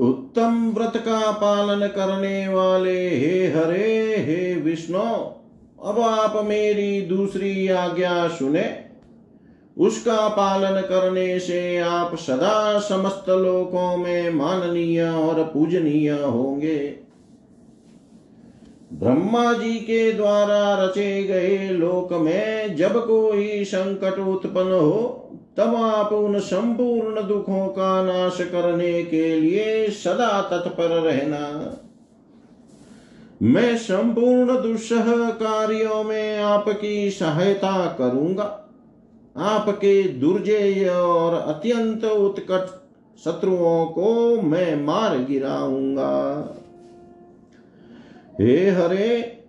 उत्तम 0.00 0.72
व्रत 0.76 0.92
का 0.96 1.30
पालन 1.30 1.86
करने 1.86 2.48
वाले 2.48 3.08
हे 3.08 3.46
हरे, 3.46 4.16
हे 4.18 4.54
विष्णु, 4.54 5.02
अब 5.84 5.98
आप 6.00 6.44
मेरी 6.44 7.00
दूसरी 7.00 7.68
आज्ञा 7.68 8.28
सुने। 8.28 8.93
उसका 9.78 10.28
पालन 10.28 10.80
करने 10.80 11.38
से 11.38 11.78
आप 11.78 12.16
सदा 12.16 12.78
समस्त 12.78 13.28
लोकों 13.28 13.96
में 13.96 14.30
माननीय 14.30 15.02
और 15.02 15.42
पूजनीय 15.44 16.10
होंगे। 16.10 17.04
ब्रह्मा 18.92 19.52
जी 19.52 19.74
के 19.74 20.12
द्वारा 20.12 20.84
रचे 20.84 21.22
गए 21.22 21.68
लोक 21.68 22.12
में 22.12 22.76
जब 22.76 23.06
कोई 23.06 23.64
संकट 23.64 24.18
उत्पन्न 24.18 24.72
हो, 24.72 25.30
तब 25.56 25.74
आप 25.74 26.12
उन 26.12 26.38
संपूर्ण 26.38 27.26
दुखों 27.28 27.68
का 27.68 28.04
नाश 28.04 28.38
करने 28.40 29.02
के 29.02 29.40
लिए 29.40 29.88
सदा 29.88 30.40
तत्पर 30.42 30.88
रहना। 30.88 31.76
मैं 33.42 33.76
संपूर्ण 33.76 34.62
दुस्सह 34.62 35.30
कार्यों 35.30 36.04
में 36.04 36.38
आपकी 36.38 37.10
सहायता 37.10 37.96
करूँगा। 37.98 38.60
आपके 39.36 40.02
दुर्जय 40.02 40.88
और 40.88 41.34
अत्यंत 41.34 42.04
उत्कट 42.04 42.66
शत्रुओं 43.24 43.86
को 43.86 44.42
मैं 44.42 44.84
मार 44.84 45.18
गिराऊँगा। 45.18 46.12
हे 48.40 48.70
हरे, 48.70 49.40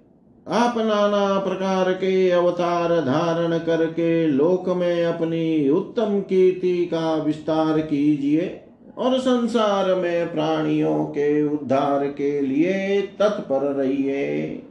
आप 0.47 0.77
नाना 0.77 1.39
प्रकार 1.39 1.91
के 1.93 2.29
अवतार 2.31 3.01
धारण 3.01 3.57
करके 3.57 4.27
लोक 4.27 4.69
में 4.69 5.05
अपनी 5.05 5.69
उत्तम 5.69 6.19
कीर्ति 6.19 6.85
का 6.85 7.15
विस्तार 7.15 7.79
कीजिए 7.79 8.61
और 8.97 9.19
संसार 9.19 9.95
में 9.95 10.33
प्राणियों 10.33 11.05
के 11.05 11.47
उद्धार 11.47 12.05
के 12.07 12.41
लिए 12.41 13.01
तत्पर 13.01 13.71
रहिए। 13.73 14.64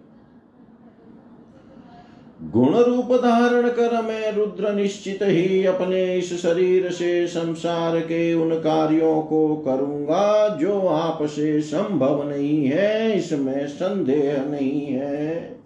गुण 2.43 2.75
रूप 2.75 3.13
धारण 3.13 3.69
कर 3.69 4.03
मैं 4.03 4.33
रुद्र 4.33 4.73
निश्चित 4.73 5.19
ही 5.23 5.65
अपने 5.67 6.17
इस 6.17 6.43
शरीर 6.43 6.91
से 6.91 7.27
संसार 7.27 8.01
के 8.01 8.35
उन 8.35 8.55
कार्यों 8.55 9.23
को 9.23 9.57
करूँगा, 9.57 10.49
जो 10.49 10.81
आपसे 10.81 11.61
संभव 11.61 12.29
नहीं 12.29 12.67
है, 12.67 13.19
इसमें 13.19 13.67
संदेह 13.67 14.45
नहीं 14.45 14.87
है। 14.87 15.59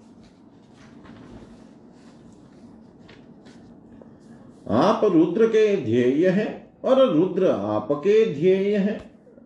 आप 4.70 5.00
रुद्र 5.04 5.46
के 5.46 5.76
ध्येय 5.76 6.28
हैं 6.28 6.70
और 6.84 7.06
रुद्र 7.16 7.46
आपके 7.46 8.34
ध्येय 8.34 8.76
हैं। 8.76 9.00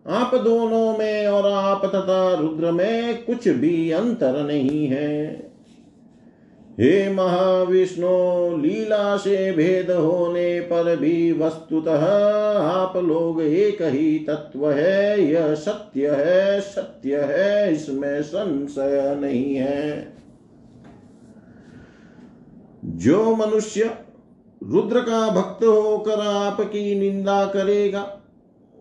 आप 0.07 0.35
दोनों 0.35 0.97
में 0.97 1.27
और 1.27 1.51
आप 1.51 1.85
तथा 1.85 2.33
रुद्र 2.33 2.71
में 2.71 3.23
कुछ 3.23 3.47
भी 3.47 3.91
अंतर 3.91 4.43
नहीं 4.47 4.87
है। 4.87 5.52
हे 6.79 7.13
महाविष्णु 7.13 8.57
लीला 8.57 9.17
से 9.17 9.51
भेद 9.51 9.91
होने 9.91 10.59
पर 10.59 10.95
भी 10.95 11.31
वस्तुतः 11.31 12.05
आप 12.61 12.97
लोग 12.97 13.41
एक 13.41 13.81
ही 13.81 14.19
तत्व 14.19 14.71
है। 14.71 15.21
यह 15.21 15.53
सत्य 15.55 16.09
है 16.09 16.61
सत्य 16.61 17.17
है, 17.17 17.73
इसमें 17.73 18.21
संशय 18.21 19.17
नहीं 19.21 19.55
है। 19.55 20.13
जो 22.85 23.35
मनुष्य 23.35 23.97
रुद्र 24.63 24.99
का 24.99 25.29
भक्त 25.29 25.65
होकर 25.65 26.19
आपकी 26.19 26.99
निंदा 26.99 27.45
करेगा, 27.45 28.17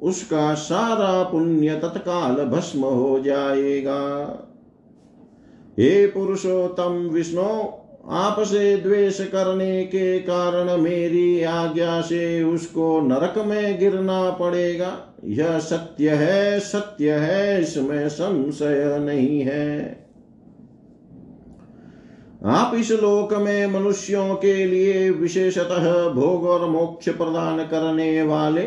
उसका 0.03 0.55
सारा 0.55 1.23
पुण्य 1.23 1.75
तत्काल 1.75 2.45
भस्म 2.45 2.81
हो 2.81 3.21
जाएगा। 3.21 4.01
हे 5.79 6.07
पुरुषोत्तम 6.07 7.09
विष्णु 7.13 7.65
आपसे 8.05 8.77
द्वेष 8.77 9.21
करने 9.21 9.85
के 9.85 10.19
कारण 10.19 10.77
मेरी 10.77 11.43
आज्ञा 11.43 12.01
से 12.01 12.43
उसको 12.43 13.01
नरक 13.01 13.35
में 13.39 13.79
गिरना 13.79 14.31
पड़ेगा। 14.31 15.19
यह 15.25 15.59
सत्य 15.59 16.11
है 16.11 16.61
सत्य 16.61 17.11
है, 17.11 17.61
इसमें 17.63 18.09
संशय 18.09 18.99
नहीं 19.01 19.41
है। 19.41 20.03
आप 22.45 22.75
इस 22.75 22.91
लोक 22.93 23.35
में 23.35 23.67
मनुष्यों 23.67 24.35
के 24.35 24.67
लिए 24.67 25.11
विशेषतः 25.11 26.09
भोग 26.09 26.45
और 26.45 26.69
मोक्ष 26.71 27.09
प्रदान 27.09 27.59
करने 27.59 28.23
वाले 28.23 28.65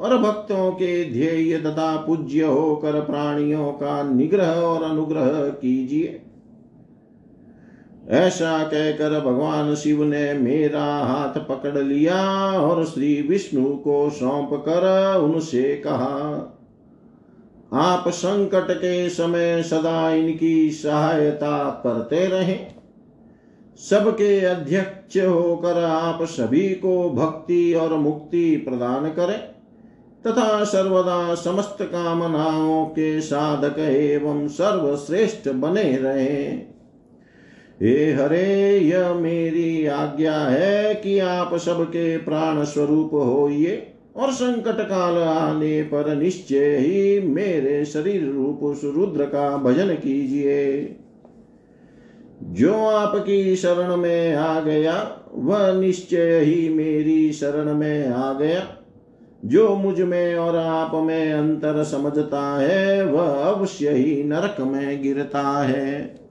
और 0.00 0.16
भक्तों 0.18 0.70
के 0.72 1.04
ध्येय 1.04 1.58
तथा 1.58 1.96
पूज्य 1.96 2.44
होकर 2.44 3.00
प्राणियों 3.00 3.72
का 3.72 4.02
निग्रह 4.02 4.50
और 4.50 4.82
अनुग्रह 4.82 5.48
कीजिए। 5.48 6.20
ऐसा 8.08 8.58
कहकर 8.64 9.20
भगवान 9.20 9.74
शिव 9.74 10.02
ने 10.04 10.32
मेरा 10.34 10.84
हाथ 10.84 11.38
पकड़ 11.40 11.78
लिया 11.78 12.20
और 12.52 12.84
श्री 12.84 13.20
विष्णु 13.22 13.74
को 13.76 14.10
सौंप 14.10 14.50
कर 14.68 15.16
उनसे 15.18 15.74
कहा, 15.76 16.54
आप 17.72 18.08
संकट 18.08 18.70
के 18.70 19.08
समय 19.08 19.62
सदा 19.62 20.10
इनकी 20.10 20.70
सहायता 20.70 21.68
करते 21.86 22.26
रहे। 22.26 22.56
सबके 23.80 24.40
अध्यक्ष 24.40 25.16
होकर 25.16 25.82
आप 25.84 26.22
सभी 26.22 26.68
को 26.74 27.10
भक्ति 27.10 27.74
और 27.74 27.94
मुक्ति 27.94 28.56
प्रदान 28.68 29.08
करें 29.10 29.38
तथा 30.24 30.64
सर्वदा 30.64 31.34
समस्त 31.34 31.76
कामनाओं 31.82 32.84
के 32.86 33.20
साधक 33.20 33.78
एवं 33.78 34.48
सर्वश्रेष्ठ 34.48 35.48
बने 35.48 35.96
रहे। 35.96 36.77
हे 37.82 38.12
हरे, 38.12 38.78
यह 38.78 39.14
मेरी 39.14 39.86
आज्ञा 39.86 40.38
है 40.38 40.94
कि 40.94 41.18
आप 41.18 41.54
सबके 41.54 42.16
प्राण 42.16 42.64
स्वरूप 42.64 43.10
होइए 43.14 43.92
और 44.16 44.32
संकट 44.32 44.88
काल 44.88 45.18
आने 45.18 45.82
पर 45.82 46.16
निश्चय 46.16 46.76
ही 46.76 47.20
मेरे 47.20 47.84
शरीर 47.84 48.24
रूप 48.24 48.80
रुद्र 48.84 49.24
का 49.24 49.56
भजन 49.56 49.88
कीजिए। 49.94 50.96
जो 52.42 52.74
आपकी 52.74 53.56
शरण 53.56 53.96
में 53.96 54.34
आ 54.34 54.60
गया, 54.60 55.20
वह 55.34 55.80
निश्चय 55.80 56.38
ही 56.38 56.68
मेरी 56.68 57.32
शरण 57.32 57.74
में 57.74 58.08
आ 58.08 58.32
गया। 58.32 58.76
जो 59.44 59.76
मुझमें 59.76 60.36
और 60.36 60.56
आप 60.56 60.90
में 60.94 61.32
अंतर 61.32 61.84
समझता 61.84 62.58
है, 62.60 63.04
वह 63.04 63.28
अवश्य 63.28 63.90
ही 63.90 64.24
नरक 64.24 64.56
में 64.60 65.02
गिरता 65.02 65.64
है। 65.64 66.27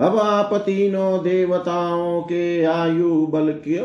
अब 0.00 0.18
आप 0.18 0.54
तीनों 0.54 1.22
देवताओं 1.24 2.22
के 2.22 2.64
आयु 2.64 3.26
बल 3.26 3.52
के 3.52 3.76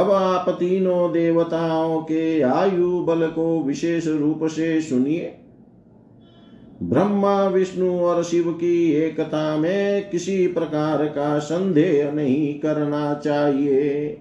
अब 0.00 0.10
आप 0.10 0.48
तीनों 0.48 1.12
देवताओं 1.12 2.00
के 2.02 2.40
आयु 2.40 3.00
बल 3.00 3.26
को 3.26 3.62
विशेष 3.62 4.06
रूप 4.06 4.46
से 4.46 4.80
सुनिए। 4.80 5.36
ब्रह्मा, 6.82 7.46
विष्णु 7.46 7.98
और 8.00 8.22
शिव 8.22 8.52
की 8.52 8.92
एकता 8.92 9.56
में 9.56 10.10
किसी 10.10 10.46
प्रकार 10.46 11.06
का 11.06 11.38
संदेह 11.38 12.12
नहीं 12.12 12.60
करना 12.60 13.14
चाहिए। 13.14 14.20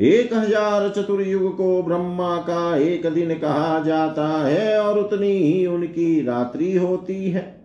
एक 0.00 0.32
हज़ार 0.34 0.88
चतुर्युग 0.88 1.56
को 1.56 1.82
ब्रह्मा 1.82 2.36
का 2.36 2.76
एक 2.76 3.06
दिन 3.06 3.34
कहा 3.34 3.78
जाता 3.78 4.28
है 4.46 4.80
और 4.80 4.98
उतनी 4.98 5.32
ही 5.32 5.66
उनकी 5.66 6.22
रात्रि 6.22 6.76
होती 6.76 7.30
है। 7.30 7.61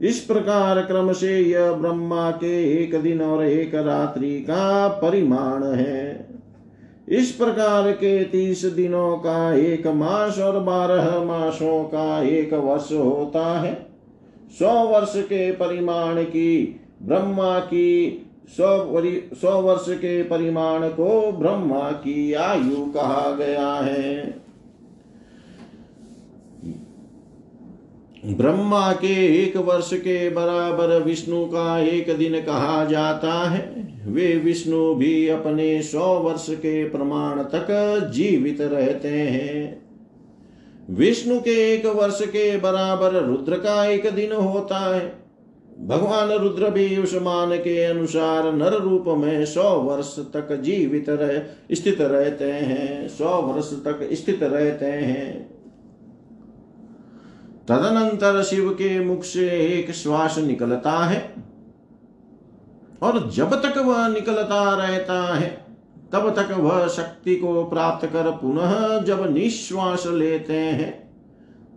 इस 0.00 0.20
प्रकार 0.20 0.82
क्रम 0.82 1.12
से 1.12 1.40
यह 1.40 1.72
ब्रह्मा 1.72 2.30
के 2.30 2.84
एक 2.84 3.02
दिन 3.02 3.22
और 3.22 3.44
एक 3.44 3.74
रात्रि 3.74 4.40
का 4.40 4.88
परिमाण 4.88 5.64
है। 5.64 6.28
इस 7.08 7.32
प्रकार 7.32 7.92
के 7.92 8.24
तीस 8.24 8.64
दिनों 8.64 9.16
का 9.16 9.54
एक 9.54 9.86
मास 9.86 10.38
और 10.38 10.60
बारह 10.60 11.24
मासों 11.24 11.84
का 11.84 12.22
एक 12.22 12.54
वर्ष 12.54 12.92
होता 12.92 13.60
है। 13.60 13.86
सौ 14.58 14.86
वर्ष 14.86 15.12
के 15.16 15.52
परिमाण 15.52 16.22
की 16.22 16.80
ब्रह्मा 17.02 17.58
की 17.58 18.26
सौ 18.48 19.02
सौ 19.40 19.60
वर्ष 19.62 19.84
के 19.88 20.22
परिमाण 20.22 20.88
को 20.88 21.32
ब्रह्मा 21.32 21.90
की 21.90 22.32
आयु 22.32 22.84
कहा 22.92 23.30
गया 23.30 23.72
है। 23.72 24.39
ब्रह्मा 28.26 28.92
के 28.92 29.44
एक 29.44 29.56
वर्ष 29.56 29.94
के 29.94 30.30
बराबर 30.30 31.02
विष्णु 31.02 31.44
का 31.44 31.80
एक 31.80 32.18
दिन 32.18 32.40
कहा 32.40 32.84
जाता 32.84 33.50
है। 33.50 33.88
वे 34.06 34.36
विष्णु 34.36 34.94
भी 34.94 35.28
अपने 35.28 35.82
सौ 35.82 36.18
वर्ष 36.18 36.46
के 36.50 36.84
प्रमाण 36.88 37.42
तक 37.42 37.66
जीवित 38.14 38.60
रहते 38.60 39.08
हैं। 39.08 39.82
विष्णु 40.90 41.40
के 41.40 41.74
एक 41.74 41.86
वर्ष 41.86 42.18
के 42.22 42.56
बराबर 42.56 43.12
रुद्र 43.12 43.54
का 43.54 43.86
एक 43.86 44.10
दिन 44.10 44.32
होता 44.32 44.96
है। 44.96 45.12
भगवान 45.86 46.28
रुद्र 46.28 46.70
भी 46.70 46.96
उस 46.96 47.14
मान 47.14 47.56
के 47.56 47.84
अनुसार 47.84 48.52
नर 48.52 48.72
रूप 48.72 49.04
में 49.08 49.46
सौ 49.46 49.62
वर्ष 49.62 50.18
तक 50.18 50.60
जीवित 50.60 51.08
रह, 51.08 51.42
स्थित 51.72 52.00
रहते 52.00 52.44
हैं। 52.44 53.08
सौ 53.08 53.42
वर्ष 53.42 53.72
तक 53.72 54.08
स्थित 54.12 54.42
रहते 54.42 54.86
हैं। 54.86 55.59
तदनंतर 57.70 58.42
शिव 58.42 58.70
के 58.70 58.98
मुख 59.00 59.22
से 59.22 59.48
एक 59.48 59.90
श्वास 59.92 60.38
निकलता 60.38 60.92
है 61.04 61.34
और 63.02 63.30
जब 63.30 63.54
तक 63.62 63.78
वह 63.78 64.08
निकलता 64.08 64.74
रहता 64.74 65.34
है, 65.34 65.48
तब 66.12 66.30
तक 66.36 66.52
वह 66.52 66.86
शक्ति 66.88 67.36
को 67.36 67.64
प्राप्त 67.64 68.06
कर 68.06 68.30
पुनः 68.30 68.98
जब 68.98 69.34
निश्वास 69.34 70.06
लेते 70.06 70.52
हैं, 70.52 70.90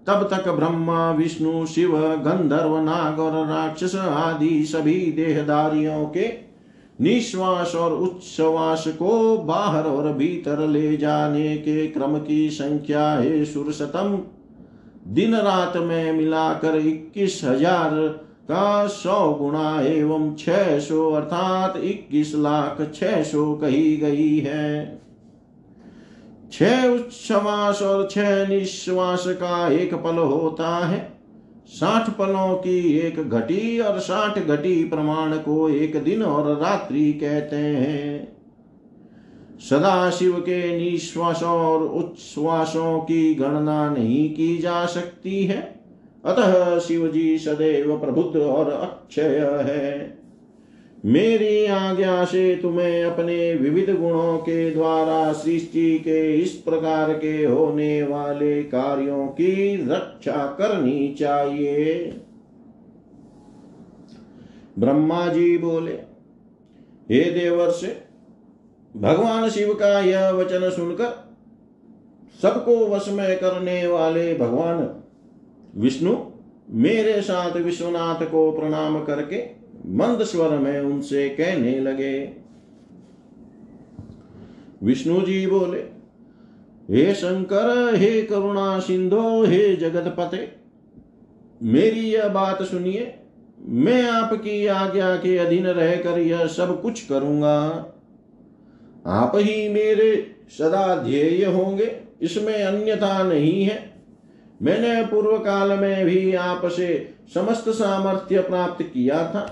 तब 0.08 0.28
तक 0.34 0.50
ब्रह्मा, 0.50 1.12
विष्णु, 1.12 1.66
शिव, 1.66 1.98
गंधर्व, 1.98 2.78
नाग 2.78 3.20
और 3.20 3.48
राक्षस 3.48 3.96
आदि 3.96 4.66
सभी 4.66 5.00
देहदारियों 5.12 6.06
के 6.06 6.28
निश्वास 7.02 7.76
और 7.76 7.94
उच्छ्वास 7.94 8.84
को 8.88 9.38
बाहर 9.38 9.84
और 9.84 10.14
भीतर 10.14 10.68
ले 10.68 10.98
जाने 10.98 11.58
के 11.58 11.88
क्रम 11.88 12.18
की 12.18 12.50
संख्या 12.50 13.12
है 13.12 13.46
सुरसतम। 13.46 14.22
दिन 15.14 15.36
रात 15.36 15.78
में 15.78 16.12
मिलाकर 16.14 16.76
इक्कीस 16.78 17.42
हज़ार 17.44 17.92
का 18.44 18.88
सौ 18.88 19.34
गुणा 19.34 19.82
एवं 19.82 20.34
छह 20.36 20.80
सौ, 20.80 21.10
अर्थात 21.12 21.78
इक्कीस 21.78 22.34
लाख 22.36 22.82
छह 22.96 23.22
सौ 23.24 23.54
कही 23.54 23.96
गई 23.98 24.38
है। 24.40 25.00
छह 26.54 26.88
उच्छ्वास 26.88 27.82
और 27.82 28.08
छह 28.12 28.48
निश्वास 28.48 29.24
का 29.28 29.68
एक 29.70 29.94
पल 29.96 30.18
होता 30.18 30.78
है। 30.86 31.02
साठ 31.70 32.10
पलों 32.10 32.54
की 32.56 32.98
एक 32.98 33.20
घटी 33.30 33.80
और 33.80 34.00
साठ 34.00 34.40
घटी 34.40 34.84
प्रमाण 34.84 35.38
को 35.38 35.70
एक 35.70 36.04
दिन 36.04 36.24
और 36.24 36.52
रात्रि 36.62 37.12
कहते 37.14 37.56
हैं। 37.56 38.33
सदा 39.70 40.10
शिव 40.10 40.34
के 40.34 40.78
निश्वासों 40.78 41.50
और 41.50 41.84
उच्छ्वासों 41.84 43.00
की 43.00 43.36
गणना 43.36 43.90
नहीं 43.90 44.34
की 44.34 44.58
जा 44.58 44.86
सकती 44.86 45.44
है। 45.44 45.80
अतः 46.26 46.80
शिव 46.80 47.08
जी 47.08 47.38
सदैव 47.38 48.00
प्रबुद्ध 48.00 48.38
और 48.38 48.72
अक्षय 48.72 49.66
है। 49.66 50.18
मेरी 51.06 51.66
आज्ञा 51.66 52.26
से 52.26 52.56
तुम्हें 52.56 53.04
अपने 53.04 53.54
विविध 53.54 53.90
गुणों 54.00 54.38
के 54.38 54.72
द्वारा 54.72 55.34
सृष्टि 55.34 56.00
के 56.00 56.36
इस 56.36 56.52
प्रकार 56.52 57.14
के 57.14 57.46
होने 57.46 58.04
वाले 58.04 58.64
कार्यों 58.64 59.28
की 59.28 59.76
रक्षा 59.76 60.46
करनी 60.46 61.16
चाहिए। 61.20 62.14
ब्रह्मा 64.80 65.28
जी 65.28 65.58
बोले, 65.58 65.94
हे 67.12 67.32
देवर्ष 67.32 67.84
भगवान 68.98 69.50
शिव 69.50 69.74
का 69.74 70.00
यह 70.00 70.30
वचन 70.30 70.70
सुनकर 70.70 71.34
सबको 72.42 72.88
वश 72.88 73.10
में 73.10 73.40
करने 73.40 73.88
वाले 73.88 74.36
भगवान 74.36 75.02
विष्णु 75.76 76.18
मेरे 76.70 77.22
साथ 77.22 77.52
विश्वनाथ 77.52 78.26
को 78.26 78.52
प्रणाम 78.52 79.04
करके 79.04 79.44
मंद 79.86 80.24
स्वर 80.24 80.50
में 80.50 80.80
उनसे 80.80 81.30
कहने 81.30 81.80
लगे। 81.80 82.34
विष्णु 84.84 85.22
जी 85.22 85.48
बोले, 85.48 85.80
हे 86.90 87.14
शंकर, 87.14 87.96
हे 87.96 88.22
करुणा 88.22 88.80
सिंधो, 88.80 89.44
हे 89.44 89.76
जगत 89.76 90.16
पते 90.18 90.52
मेरी 91.64 92.00
यह 92.00 92.28
बात 92.28 92.64
सुनिए। 92.64 93.16
मैं 93.60 94.10
आपकी 94.10 94.68
आज्ञा 94.68 95.16
के 95.16 95.38
अधीन 95.38 95.68
रहकर 95.68 96.20
यह 96.20 96.48
सब 96.48 96.82
कुछ 96.82 97.06
करूँगा। 97.08 97.86
आप 99.06 99.32
ही 99.36 99.70
मेरे 99.70 100.12
सदा 100.50 100.96
ध्येय 100.96 101.46
होंगे, 101.46 101.92
इसमें 102.22 102.64
अन्यथा 102.64 103.24
नहीं 103.24 103.64
है। 103.64 103.78
मैंने 104.62 105.06
पूर्व 105.06 105.38
काल 105.38 105.72
में 105.80 106.06
भी 106.06 106.34
आपसे 106.34 107.10
समस्त 107.34 107.70
सामर्थ्य 107.70 108.40
प्राप्त 108.40 108.84
किया 108.84 109.24
था। 109.24 109.46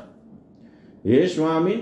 हे 1.06 1.28
स्वामी 1.28 1.74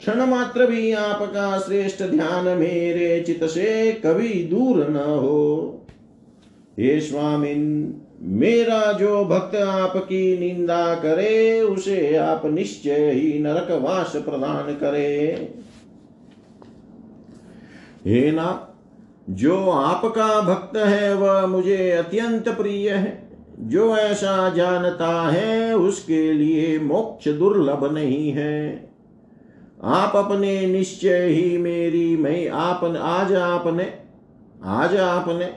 क्षण 0.00 0.20
मात्र 0.26 0.66
भी 0.66 0.92
आपका 0.92 1.58
श्रेष्ठ 1.58 2.02
ध्यान 2.02 2.44
मेरे 2.58 3.20
चित 3.20 3.44
से 3.44 3.92
कभी 4.04 4.28
दूर 4.44 4.86
न 4.88 4.96
हो। 4.96 5.86
हे 6.78 7.00
स्वामिन 7.00 7.94
मेरा 8.22 8.92
जो 8.92 9.24
भक्त 9.24 9.56
आपकी 9.56 10.38
निंदा 10.38 10.94
करे, 10.94 11.60
उसे 11.60 12.16
आप 12.16 12.46
निश्चय 12.46 13.10
ही 13.10 13.38
नरकवास 13.38 14.12
प्रदान 14.16 14.72
करे। 14.74 15.54
हे 18.06 18.30
ना 18.32 18.66
जो 19.30 19.70
आपका 19.70 20.40
भक्त 20.40 20.76
है, 20.76 21.14
वह 21.14 21.46
मुझे 21.46 21.90
अत्यंत 21.90 22.48
प्रिय 22.48 22.90
है। 22.90 23.30
जो 23.60 23.96
ऐसा 23.96 24.48
जानता 24.48 25.30
है, 25.30 25.76
उसके 25.76 26.32
लिए 26.32 26.78
मोक्ष 26.78 27.28
दुर्लभ 27.28 27.94
नहीं 27.94 28.30
है। 28.30 28.90
आप 29.82 30.16
अपने 30.16 30.66
निश्चय 30.66 31.26
ही 31.26 31.58
मेरी, 31.58 32.16
मैं 32.16 32.48
आप 32.48 32.84
आज 33.00 33.34
आपने 33.34 33.92
आज 34.64 34.96
आपने 34.96 35.52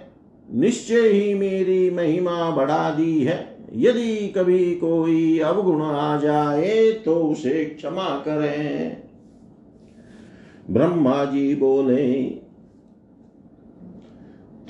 निश्चय 0.54 1.08
ही 1.08 1.34
मेरी 1.34 1.90
महिमा 1.90 2.50
बढ़ा 2.52 2.90
दी 2.90 3.24
है। 3.24 3.58
यदि 3.76 4.34
कभी 4.38 4.76
कोई 4.76 5.40
अवगुण 5.40 5.82
आ 5.82 6.18
जाए 6.18 6.92
तो 6.92 7.16
उसे 7.16 7.66
क्षमा 7.66 8.10
करें। 8.26 9.04
ब्रह्मा 10.70 11.26
जी 11.26 11.56
बोले। 11.56 12.24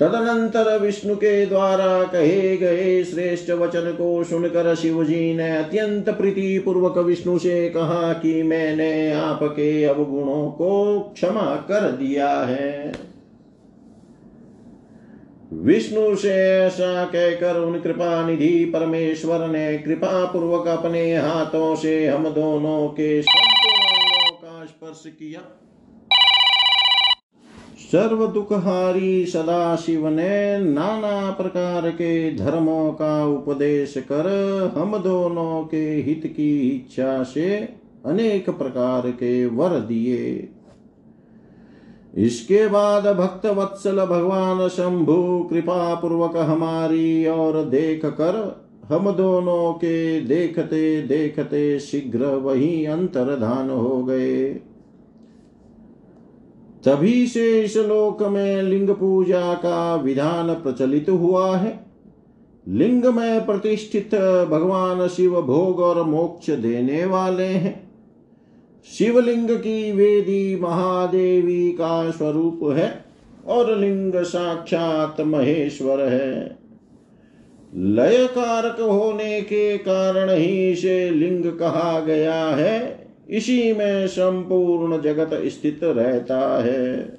तदनंतर 0.00 0.78
विष्णु 0.78 1.16
के 1.16 1.46
द्वारा 1.46 2.04
कहे 2.04 2.56
गए 2.56 3.04
श्रेष्ठ 3.04 3.50
वचन 3.50 3.92
को 3.92 4.24
सुनकर 4.24 4.74
शिव 4.74 5.04
जी 5.04 5.34
ने 5.34 5.56
अत्यंत 5.56 6.08
प्रीति 6.08 6.58
पूर्वक 6.58 6.98
विष्णु 6.98 7.38
से 7.38 7.68
कहा 7.68 8.12
कि 8.12 8.42
मैंने 8.42 9.12
आपके 9.12 9.84
अवगुणों 9.84 10.50
को 10.50 11.00
क्षमा 11.00 11.56
कर 11.56 11.90
दिया 11.92 12.40
है। 12.40 12.92
विष्णु 15.52 16.16
से 16.16 16.34
ऐसा 16.58 17.04
कहकर 17.04 17.56
उन 17.56 17.80
कृपा 17.80 18.26
निधि 18.26 18.64
परमेश्वर 18.64 19.48
ने 19.48 19.78
कृपा 19.78 20.24
पूर्वक 20.24 20.66
अपने 20.68 21.16
हाथों 21.16 21.76
से 21.76 22.06
हम 22.06 22.28
दोनों 22.28 22.88
के 22.88 23.22
संपूर्ण 23.22 24.36
का 24.36 24.64
स्पर्श 24.64 25.02
किया। 25.06 25.40
सर्व 27.94 28.26
दुखहारी 28.26 29.26
सदा 29.26 29.76
शिव 29.76 30.08
ने 30.08 30.58
नाना 30.58 31.30
प्रकार 31.30 31.90
के 31.90 32.36
धर्मों 32.36 32.92
का 32.92 33.26
उपदेश 33.26 33.94
कर 33.98 34.28
हम 34.76 34.96
दोनों 34.98 35.62
के 35.64 35.84
हित 36.06 36.26
की 36.26 36.68
इच्छा 36.68 37.22
से 37.22 37.56
अनेक 38.06 38.50
प्रकार 38.50 39.10
के 39.10 39.46
वर 39.46 39.78
दिए। 39.80 40.48
इसके 42.16 42.66
बाद 42.68 43.06
भक्त 43.16 43.46
वत्सल 43.46 44.04
भगवान 44.06 44.68
शंभु 44.68 45.48
कृपा 45.50 45.94
पूर्वक 45.94 46.36
हमारी 46.36 47.26
और 47.26 47.64
देख 47.64 48.06
कर 48.06 48.42
हम 48.88 49.10
दोनों 49.12 49.72
के 49.72 50.20
देखते 50.20 51.02
देखते 51.02 51.78
शीघ्र 51.80 52.26
वही 52.26 52.84
अंतर्धान 52.84 53.70
हो 53.70 54.02
गए। 54.04 54.60
तभी 56.86 57.26
से 57.26 57.62
इस 57.62 57.76
लोक 57.76 58.22
में 58.22 58.62
लिंग 58.62 58.90
पूजा 58.90 59.54
का 59.54 59.96
विधान 59.96 60.54
प्रचलित 60.54 61.10
हुआ 61.10 61.56
है। 61.56 61.86
लिंग 62.68 63.04
में 63.04 63.46
प्रतिष्ठित 63.46 64.14
भगवान 64.50 65.08
शिव 65.08 65.42
भोग 65.42 65.80
और 65.80 66.02
मोक्ष 66.02 66.50
देने 66.50 67.04
वाले 67.04 67.46
हैं। 67.46 67.90
शिवलिंग 68.98 69.50
की 69.50 69.92
वेदी 69.92 70.58
महादेवी 70.60 71.70
का 71.70 72.10
स्वरूप 72.10 72.60
है 72.76 73.04
और 73.46 73.78
लिंग 73.78 74.12
साक्षात 74.16 75.20
महेश्वर 75.20 76.00
है। 76.00 76.58
लय 77.76 78.26
कारक 78.26 78.80
होने 78.80 79.40
के 79.40 79.78
कारण 79.78 80.30
ही 80.30 80.72
इसे 80.72 81.10
लिंग 81.10 81.44
कहा 81.44 82.00
गया 82.00 82.44
है। 82.46 83.03
इसी 83.30 83.72
में 83.72 84.06
संपूर्ण 84.06 85.02
जगत 85.02 85.30
स्थित 85.32 85.80
रहता 85.82 86.64
है। 86.64 87.18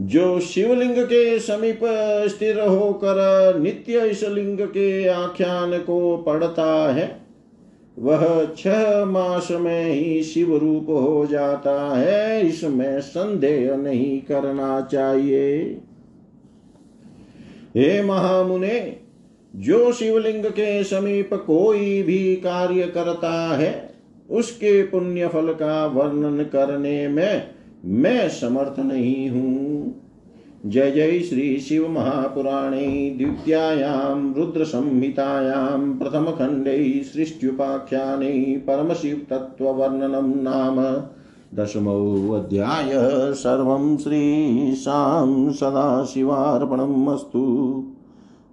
जो 0.00 0.40
शिवलिंग 0.40 0.96
के 0.96 1.38
समीप 1.38 1.80
स्थिर 2.26 2.60
होकर 2.60 3.58
नित्य 3.58 4.08
इस 4.08 4.24
लिंग 4.24 4.58
के 4.60 5.08
आख्यान 5.08 5.78
को 5.78 6.16
पढ़ता 6.16 6.92
है, 6.92 7.20
वह 7.98 8.48
छह 8.58 9.04
मास 9.04 9.48
में 9.50 9.92
ही 9.92 10.22
शिव 10.22 10.56
रूप 10.56 10.86
हो 10.88 11.26
जाता 11.26 11.96
है। 11.96 12.48
इसमें 12.48 13.00
संदेह 13.00 13.76
नहीं 13.76 14.20
करना 14.20 14.88
चाहिए। 14.92 15.80
हे 17.76 18.02
महामुने, 18.02 18.96
जो 19.56 19.92
शिवलिंग 19.92 20.44
के 20.44 20.84
समीप 20.84 21.34
कोई 21.34 22.02
भी 22.02 22.36
कार्य 22.36 22.82
करता 22.82 23.56
है 23.56 23.91
उसके 24.30 24.82
पुण्य 24.82 25.28
फल 25.28 25.52
का 25.52 25.86
वर्णन 25.86 26.42
करने 26.42 27.08
में 27.08 27.42
मैं 27.84 28.28
समर्थ 28.28 28.80
नहीं 28.80 29.30
हूँ। 29.30 30.02
जय 30.66 30.90
जय 30.90 31.20
श्री 31.20 31.58
शिव 31.58 31.88
महापुराणे 31.88 33.14
द्वितीयायां 33.18 34.34
रुद्रसंहितायां 34.34 35.98
प्रथमखण्डे 35.98 37.02
सृष्ट्युपाख्याने 37.04 38.62
परमशिवतत्त्ववर्णनं 38.66 40.42
नाम। 40.42 41.02
दशमोऽध्याय 41.62 42.90
सर्वं 43.34 43.96
श्रीशां 43.96 45.52
सदाशिवार्पणम् 45.52 47.08
अस्तु। 47.08 47.84